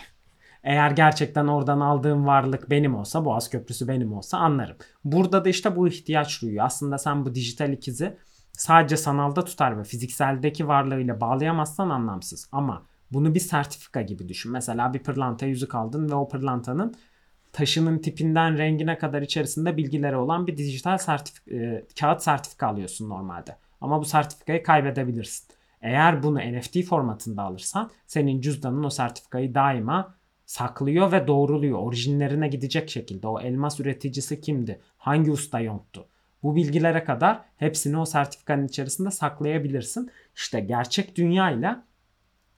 eğer 0.63 0.91
gerçekten 0.91 1.47
oradan 1.47 1.79
aldığım 1.79 2.25
varlık 2.25 2.69
benim 2.69 2.95
olsa, 2.95 3.25
Boğaz 3.25 3.49
Köprüsü 3.49 3.87
benim 3.87 4.13
olsa 4.13 4.37
anlarım. 4.37 4.77
Burada 5.05 5.45
da 5.45 5.49
işte 5.49 5.75
bu 5.75 5.87
ihtiyaç 5.87 6.41
duyuyor. 6.41 6.65
Aslında 6.65 6.97
sen 6.97 7.25
bu 7.25 7.35
dijital 7.35 7.73
ikizi 7.73 8.17
sadece 8.53 8.97
sanalda 8.97 9.43
tutar 9.45 9.79
ve 9.79 9.83
fizikseldeki 9.83 10.67
varlığıyla 10.67 11.21
bağlayamazsan 11.21 11.89
anlamsız. 11.89 12.49
Ama 12.51 12.85
bunu 13.11 13.35
bir 13.35 13.39
sertifika 13.39 14.01
gibi 14.01 14.29
düşün. 14.29 14.51
Mesela 14.51 14.93
bir 14.93 14.99
pırlanta 14.99 15.45
yüzük 15.45 15.75
aldın 15.75 16.09
ve 16.09 16.15
o 16.15 16.27
pırlantanın 16.27 16.95
taşının 17.53 17.99
tipinden 17.99 18.57
rengine 18.57 18.97
kadar 18.97 19.21
içerisinde 19.21 19.77
bilgileri 19.77 20.15
olan 20.15 20.47
bir 20.47 20.57
dijital 20.57 20.97
sertifik 20.97 21.47
e, 21.47 21.85
kağıt 21.99 22.23
sertifika 22.23 22.67
alıyorsun 22.67 23.09
normalde. 23.09 23.57
Ama 23.81 24.01
bu 24.01 24.05
sertifikayı 24.05 24.63
kaybedebilirsin. 24.63 25.47
Eğer 25.81 26.23
bunu 26.23 26.39
NFT 26.39 26.83
formatında 26.83 27.41
alırsan 27.41 27.91
senin 28.07 28.41
cüzdanın 28.41 28.83
o 28.83 28.89
sertifikayı 28.89 29.55
daima 29.55 30.15
saklıyor 30.45 31.11
ve 31.11 31.27
doğruluyor. 31.27 31.79
Orijinlerine 31.79 32.47
gidecek 32.47 32.89
şekilde 32.89 33.27
o 33.27 33.39
elmas 33.39 33.79
üreticisi 33.79 34.41
kimdi? 34.41 34.81
Hangi 34.97 35.31
usta 35.31 35.59
yonttu? 35.59 36.07
Bu 36.43 36.55
bilgilere 36.55 37.03
kadar 37.03 37.41
hepsini 37.57 37.97
o 37.97 38.05
sertifikanın 38.05 38.67
içerisinde 38.67 39.11
saklayabilirsin. 39.11 40.11
İşte 40.35 40.59
gerçek 40.59 41.15
dünyayla 41.15 41.85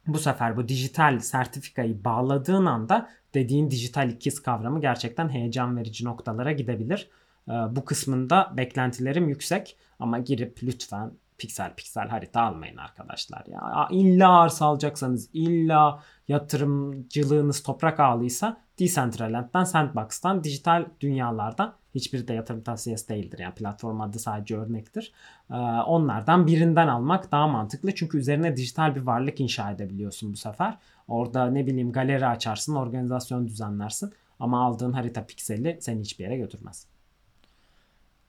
bu 0.08 0.20
sefer 0.20 0.58
bu 0.58 0.68
dijital 0.68 1.20
sertifikayı 1.20 2.04
bağladığın 2.04 2.66
anda 2.66 3.10
dediğin 3.36 3.71
dijital 3.71 4.10
ikiz 4.10 4.41
kavramı 4.41 4.82
gerçekten 4.82 5.30
heyecan 5.30 5.78
verici 5.78 6.06
noktalara 6.06 6.52
gidebilir. 6.52 7.10
Ee, 7.50 7.52
Bu 7.52 7.86
kısmında 7.86 8.54
beklentilerim 8.58 9.30
yüksek 9.30 9.78
ama 10.00 10.19
girip 10.19 10.63
lütfen 10.63 11.12
piksel 11.38 11.74
piksel 11.76 12.08
harita 12.10 12.41
almayın 12.41 12.78
arkadaşlar. 12.78 13.43
Ya 13.48 13.88
illa 13.91 14.39
arsa 14.39 14.65
alacaksanız 14.65 15.30
illa 15.34 16.04
yatırımcılığınız 16.28 17.63
toprak 17.63 18.00
ağlıysa 18.00 18.58
Decentraland'dan, 18.80 19.63
Sandbox'tan, 19.63 20.43
dijital 20.43 20.86
dünyalardan 21.02 21.74
hiçbiri 21.95 22.28
de 22.28 22.34
yatırım 22.34 22.62
tavsiyesi 22.62 23.10
değildir. 23.10 23.39
Yani 23.39 23.54
platform 23.56 24.02
adı 24.02 24.19
sadece 24.19 24.58
örnektir. 24.58 25.12
Ee, 25.52 25.56
Onlardan 25.86 26.48
birinden 26.48 26.88
almak 26.88 27.32
daha 27.32 27.48
mantıklı. 27.48 27.95
Çünkü 27.95 28.17
üzerine 28.17 28.58
dijital 28.58 28.95
bir 28.95 29.02
varlık 29.02 29.39
inşa 29.39 29.71
edebiliyorsun 29.71 30.34
bu 30.34 30.38
sefer. 30.38 30.78
Orada 31.08 31.48
ne 31.48 31.68
bileyim 31.68 31.91
galeri 31.91 32.28
açarsın, 32.28 32.76
organizasyon 32.76 33.48
düzenlersin. 33.48 34.13
Ama 34.39 34.65
aldığın 34.65 34.94
harita 34.94 35.26
pikseli 35.26 35.78
seni 35.82 36.02
hiçbir 36.02 36.24
yere 36.24 36.38
götürmez. 36.38 36.88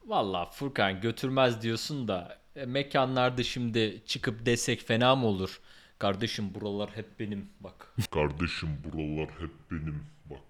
Valla 0.07 0.45
Furkan 0.47 1.01
götürmez 1.01 1.63
diyorsun 1.63 2.09
da 2.09 2.39
e, 2.57 2.67
mekanlarda 2.67 3.43
şimdi 3.43 4.03
çıkıp 4.07 4.47
desek 4.47 4.81
fena 4.81 5.17
mı 5.17 5.27
olur? 5.27 5.61
Kardeşim 5.99 6.55
buralar 6.55 6.91
hep 6.95 7.21
benim 7.21 7.49
bak. 7.61 7.95
Kardeşim 8.11 8.69
buralar 8.85 9.29
hep 9.29 9.51
benim 9.71 10.03
bak. 10.25 10.41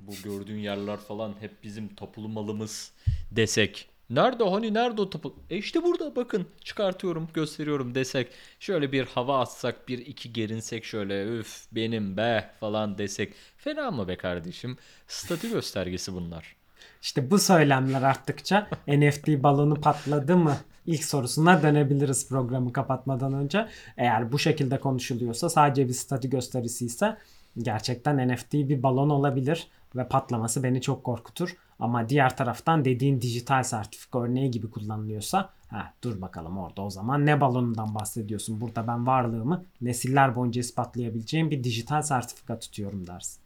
Bu 0.00 0.12
gördüğün 0.24 0.58
yerler 0.58 0.96
falan 0.96 1.34
hep 1.40 1.62
bizim 1.62 1.94
toplu 1.94 2.28
malımız 2.28 2.92
desek. 3.30 3.88
Nerede 4.10 4.44
hani 4.44 4.74
nerede 4.74 5.00
o 5.00 5.10
topu? 5.10 5.34
E 5.50 5.56
işte 5.56 5.82
burada 5.82 6.16
bakın 6.16 6.46
çıkartıyorum 6.64 7.28
gösteriyorum 7.34 7.94
desek. 7.94 8.28
Şöyle 8.60 8.92
bir 8.92 9.06
hava 9.06 9.40
atsak 9.40 9.88
bir 9.88 9.98
iki 9.98 10.32
gerinsek 10.32 10.84
şöyle 10.84 11.24
üf 11.24 11.66
benim 11.72 12.16
be 12.16 12.50
falan 12.60 12.98
desek. 12.98 13.34
Fena 13.56 13.90
mı 13.90 14.08
be 14.08 14.16
kardeşim? 14.16 14.76
Statü 15.08 15.50
göstergesi 15.50 16.12
bunlar. 16.12 16.56
İşte 17.02 17.30
bu 17.30 17.38
söylemler 17.38 18.02
arttıkça 18.02 18.68
NFT 18.88 19.28
balonu 19.28 19.80
patladı 19.80 20.36
mı? 20.36 20.56
İlk 20.86 21.04
sorusuna 21.04 21.62
dönebiliriz 21.62 22.28
programı 22.28 22.72
kapatmadan 22.72 23.32
önce. 23.32 23.68
Eğer 23.96 24.32
bu 24.32 24.38
şekilde 24.38 24.80
konuşuluyorsa 24.80 25.48
sadece 25.48 25.88
bir 25.88 25.92
statü 25.92 26.30
gösterisi 26.30 26.86
ise 26.86 27.16
gerçekten 27.58 28.28
NFT 28.28 28.52
bir 28.52 28.82
balon 28.82 29.10
olabilir 29.10 29.68
ve 29.96 30.08
patlaması 30.08 30.62
beni 30.62 30.80
çok 30.80 31.04
korkutur. 31.04 31.56
Ama 31.78 32.08
diğer 32.08 32.36
taraftan 32.36 32.84
dediğin 32.84 33.20
dijital 33.20 33.62
sertifika 33.62 34.22
örneği 34.22 34.50
gibi 34.50 34.70
kullanılıyorsa 34.70 35.50
ha 35.68 35.92
dur 36.04 36.20
bakalım 36.20 36.58
orada 36.58 36.82
o 36.82 36.90
zaman 36.90 37.26
ne 37.26 37.40
balonundan 37.40 37.94
bahsediyorsun? 37.94 38.60
Burada 38.60 38.86
ben 38.86 39.06
varlığımı 39.06 39.64
nesiller 39.80 40.34
boyunca 40.36 40.60
ispatlayabileceğim 40.60 41.50
bir 41.50 41.64
dijital 41.64 42.02
sertifika 42.02 42.58
tutuyorum 42.58 43.06
dersin. 43.06 43.45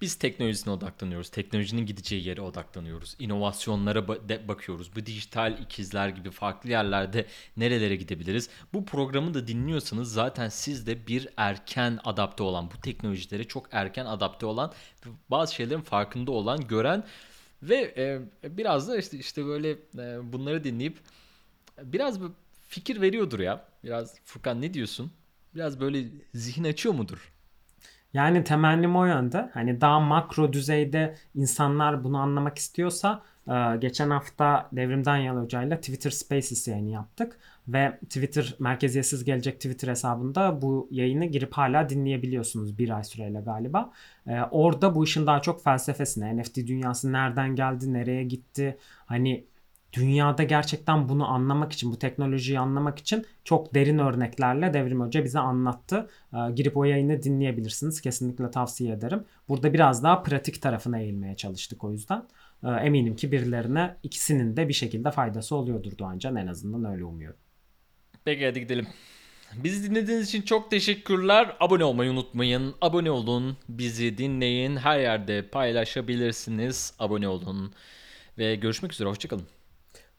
Biz 0.00 0.14
teknolojisine 0.14 0.72
odaklanıyoruz. 0.72 1.28
Teknolojinin 1.28 1.86
gideceği 1.86 2.26
yere 2.26 2.40
odaklanıyoruz. 2.40 3.16
İnovasyonlara 3.18 4.08
bakıyoruz. 4.48 4.96
Bu 4.96 5.06
dijital 5.06 5.58
ikizler 5.58 6.08
gibi 6.08 6.30
farklı 6.30 6.70
yerlerde 6.70 7.26
nerelere 7.56 7.96
gidebiliriz? 7.96 8.48
Bu 8.72 8.84
programı 8.84 9.34
da 9.34 9.46
dinliyorsanız 9.46 10.12
zaten 10.12 10.48
siz 10.48 10.86
de 10.86 11.06
bir 11.06 11.28
erken 11.36 11.98
adapte 12.04 12.42
olan, 12.42 12.70
bu 12.70 12.80
teknolojilere 12.80 13.44
çok 13.44 13.68
erken 13.72 14.06
adapte 14.06 14.46
olan, 14.46 14.72
bazı 15.30 15.54
şeylerin 15.54 15.80
farkında 15.80 16.30
olan, 16.30 16.66
gören 16.66 17.04
ve 17.62 17.94
e, 18.44 18.56
biraz 18.56 18.88
da 18.88 18.98
işte 18.98 19.18
işte 19.18 19.46
böyle 19.46 19.70
e, 19.70 20.32
bunları 20.32 20.64
dinleyip 20.64 20.98
biraz 21.82 22.22
bir 22.22 22.28
fikir 22.68 23.00
veriyordur 23.00 23.40
ya. 23.40 23.64
Biraz 23.84 24.20
Furkan 24.24 24.62
ne 24.62 24.74
diyorsun? 24.74 25.12
Biraz 25.54 25.80
böyle 25.80 26.04
zihin 26.34 26.64
açıyor 26.64 26.94
mudur? 26.94 27.32
Yani 28.12 28.44
temennim 28.44 28.96
o 28.96 29.04
yönde. 29.04 29.50
Hani 29.54 29.80
daha 29.80 30.00
makro 30.00 30.52
düzeyde 30.52 31.14
insanlar 31.34 32.04
bunu 32.04 32.18
anlamak 32.18 32.58
istiyorsa 32.58 33.22
e, 33.48 33.76
geçen 33.78 34.10
hafta 34.10 34.68
Devrimden 34.72 35.16
Yal 35.16 35.36
Hoca'yla 35.36 35.76
Twitter 35.76 36.10
Spaces 36.10 36.68
yayını 36.68 36.90
yaptık. 36.90 37.38
Ve 37.68 37.98
Twitter 38.00 38.54
merkeziyetsiz 38.58 39.24
gelecek 39.24 39.54
Twitter 39.56 39.88
hesabında 39.88 40.62
bu 40.62 40.88
yayını 40.90 41.24
girip 41.24 41.52
hala 41.52 41.88
dinleyebiliyorsunuz 41.88 42.78
bir 42.78 42.90
ay 42.90 43.04
süreyle 43.04 43.40
galiba. 43.40 43.92
E, 44.26 44.40
orada 44.50 44.94
bu 44.94 45.04
işin 45.04 45.26
daha 45.26 45.42
çok 45.42 45.64
felsefesine, 45.64 46.36
NFT 46.36 46.56
dünyası 46.56 47.12
nereden 47.12 47.56
geldi, 47.56 47.92
nereye 47.92 48.24
gitti, 48.24 48.78
hani 49.06 49.44
dünyada 49.92 50.42
gerçekten 50.42 51.08
bunu 51.08 51.28
anlamak 51.28 51.72
için, 51.72 51.92
bu 51.92 51.98
teknolojiyi 51.98 52.58
anlamak 52.58 52.98
için 52.98 53.26
çok 53.44 53.74
derin 53.74 53.98
örneklerle 53.98 54.74
Devrim 54.74 55.00
Hoca 55.00 55.24
bize 55.24 55.38
anlattı. 55.38 56.10
Ee, 56.34 56.36
girip 56.54 56.76
o 56.76 56.84
yayını 56.84 57.22
dinleyebilirsiniz. 57.22 58.00
Kesinlikle 58.00 58.50
tavsiye 58.50 58.92
ederim. 58.92 59.24
Burada 59.48 59.72
biraz 59.72 60.02
daha 60.02 60.22
pratik 60.22 60.62
tarafına 60.62 61.00
eğilmeye 61.00 61.36
çalıştık 61.36 61.84
o 61.84 61.92
yüzden. 61.92 62.24
Ee, 62.64 62.68
eminim 62.68 63.16
ki 63.16 63.32
birilerine 63.32 63.96
ikisinin 64.02 64.56
de 64.56 64.68
bir 64.68 64.74
şekilde 64.74 65.10
faydası 65.10 65.56
oluyordur 65.56 65.98
Doğancan. 65.98 66.36
En 66.36 66.46
azından 66.46 66.92
öyle 66.92 67.04
umuyorum. 67.04 67.40
Peki 68.24 68.46
hadi 68.46 68.60
gidelim. 68.60 68.86
Bizi 69.54 69.90
dinlediğiniz 69.90 70.28
için 70.28 70.42
çok 70.42 70.70
teşekkürler. 70.70 71.56
Abone 71.60 71.84
olmayı 71.84 72.10
unutmayın. 72.10 72.74
Abone 72.80 73.10
olun. 73.10 73.56
Bizi 73.68 74.18
dinleyin. 74.18 74.76
Her 74.76 74.98
yerde 75.00 75.48
paylaşabilirsiniz. 75.48 76.94
Abone 76.98 77.28
olun. 77.28 77.72
Ve 78.38 78.54
görüşmek 78.56 78.92
üzere. 78.92 79.08
Hoşçakalın. 79.08 79.57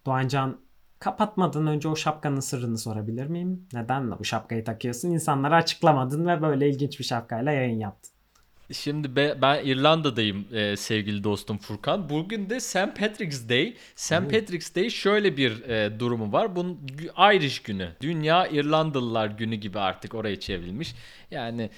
Doğancan 0.10 0.58
kapatmadan 1.00 1.68
önce 1.68 1.88
o 1.88 1.96
şapkanın 1.96 2.40
sırrını 2.40 2.78
sorabilir 2.78 3.26
miyim? 3.26 3.68
Neden 3.74 4.20
bu 4.20 4.26
şapkayı 4.26 4.64
takıyorsun? 4.64 5.10
İnsanlara 5.12 5.56
açıklamadın 5.56 6.28
ve 6.28 6.42
böyle 6.42 6.70
ilginç 6.70 7.00
bir 7.00 7.04
şapkayla 7.04 7.52
yayın 7.52 7.80
yaptın. 7.80 8.12
Şimdi 8.72 9.16
be- 9.16 9.38
ben 9.42 9.66
İrlanda'dayım 9.66 10.48
e, 10.54 10.76
sevgili 10.76 11.24
dostum 11.24 11.58
Furkan. 11.58 12.10
Bugün 12.10 12.50
de 12.50 12.60
St. 12.60 12.76
Patrick's 13.00 13.50
Day. 13.50 13.76
St. 13.96 14.12
Patrick's 14.12 14.76
Day 14.76 14.90
şöyle 14.90 15.38
bir 15.38 15.62
e, 15.62 16.00
durumu 16.00 16.32
var. 16.32 16.56
Bunun 16.56 16.80
Irish 17.34 17.60
günü. 17.60 17.90
Dünya 18.02 18.48
İrlandalılar 18.48 19.28
günü 19.28 19.56
gibi 19.56 19.80
artık 19.80 20.16
oraya 20.16 20.40
çevrilmiş. 20.40 20.96
Yani 21.32 21.70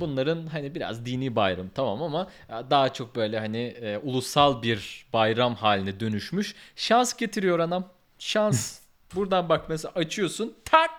bunların 0.00 0.46
hani 0.46 0.74
biraz 0.74 1.06
dini 1.06 1.36
bayram 1.36 1.68
tamam 1.74 2.02
ama 2.02 2.28
e, 2.48 2.70
daha 2.70 2.92
çok 2.92 3.16
böyle 3.16 3.38
hani 3.38 3.62
e, 3.62 3.98
ulusal 3.98 4.62
bir 4.62 5.06
bayram 5.12 5.54
haline 5.54 6.00
dönüşmüş. 6.00 6.54
Şans 6.76 7.16
getiriyor 7.16 7.58
anam. 7.58 7.88
Şans. 8.18 8.80
Buradan 9.14 9.48
bak 9.48 9.68
mesela 9.68 9.92
açıyorsun 9.94 10.54
tak 10.64 10.90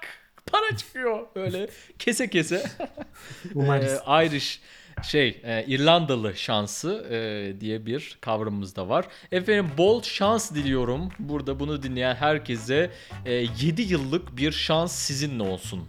para 0.45 0.77
çıkıyor 0.77 1.27
böyle 1.35 1.67
kese 1.99 2.29
kese. 2.29 2.63
Umarız. 3.55 3.93
Ee, 4.07 4.25
Irish 4.25 4.59
şey 5.03 5.41
e, 5.43 5.65
İrlandalı 5.67 6.35
şansı 6.35 7.07
e, 7.11 7.61
diye 7.61 7.85
bir 7.85 8.17
kavramımız 8.21 8.75
da 8.75 8.89
var. 8.89 9.05
Efendim 9.31 9.71
bol 9.77 10.01
şans 10.01 10.51
diliyorum. 10.51 11.09
Burada 11.19 11.59
bunu 11.59 11.83
dinleyen 11.83 12.15
herkese 12.15 12.91
e, 13.25 13.33
7 13.33 13.81
yıllık 13.81 14.37
bir 14.37 14.51
şans 14.51 14.95
sizinle 14.95 15.43
olsun. 15.43 15.87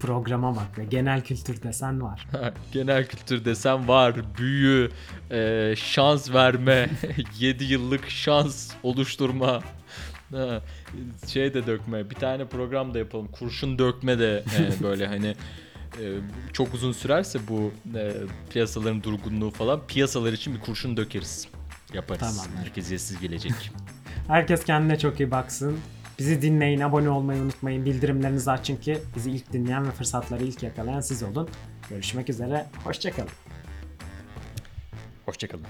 Programa 0.00 0.56
bak 0.56 0.78
ve 0.78 0.84
genel 0.84 1.24
kültür 1.24 1.62
desen 1.62 2.02
var. 2.02 2.28
Genel 2.72 3.06
kültür 3.06 3.44
desem 3.44 3.88
var. 3.88 4.14
Büyü, 4.38 4.90
e, 5.30 5.74
şans 5.76 6.32
verme, 6.32 6.90
7 7.38 7.64
yıllık 7.64 8.10
şans 8.10 8.70
oluşturma. 8.82 9.60
Ha, 10.32 10.62
şey 11.28 11.54
de 11.54 11.66
dökme. 11.66 12.10
Bir 12.10 12.14
tane 12.14 12.44
program 12.44 12.94
da 12.94 12.98
yapalım. 12.98 13.28
Kurşun 13.28 13.78
dökme 13.78 14.18
de 14.18 14.44
e, 14.58 14.82
böyle 14.82 15.06
hani 15.06 15.34
e, 16.00 16.04
çok 16.52 16.74
uzun 16.74 16.92
sürerse 16.92 17.38
bu 17.48 17.72
e, 17.94 18.12
piyasaların 18.50 19.02
durgunluğu 19.02 19.50
falan 19.50 19.86
piyasalar 19.86 20.32
için 20.32 20.54
bir 20.54 20.60
kurşun 20.60 20.96
dökeriz. 20.96 21.48
Yaparız. 21.92 22.20
Tamam. 22.20 22.62
Merkeziyetsiz 22.62 23.20
gelecek. 23.20 23.52
Herkes 24.28 24.64
kendine 24.64 24.98
çok 24.98 25.20
iyi 25.20 25.30
baksın. 25.30 25.78
Bizi 26.20 26.42
dinleyin, 26.42 26.80
abone 26.80 27.10
olmayı 27.10 27.42
unutmayın. 27.42 27.84
Bildirimlerinizi 27.84 28.50
açın 28.50 28.76
ki 28.76 28.98
bizi 29.16 29.30
ilk 29.30 29.52
dinleyen 29.52 29.86
ve 29.86 29.90
fırsatları 29.90 30.44
ilk 30.44 30.62
yakalayan 30.62 31.00
siz 31.00 31.22
olun. 31.22 31.48
Görüşmek 31.90 32.30
üzere, 32.30 32.66
hoşçakalın. 32.84 33.30
Hoşçakalın. 35.26 35.66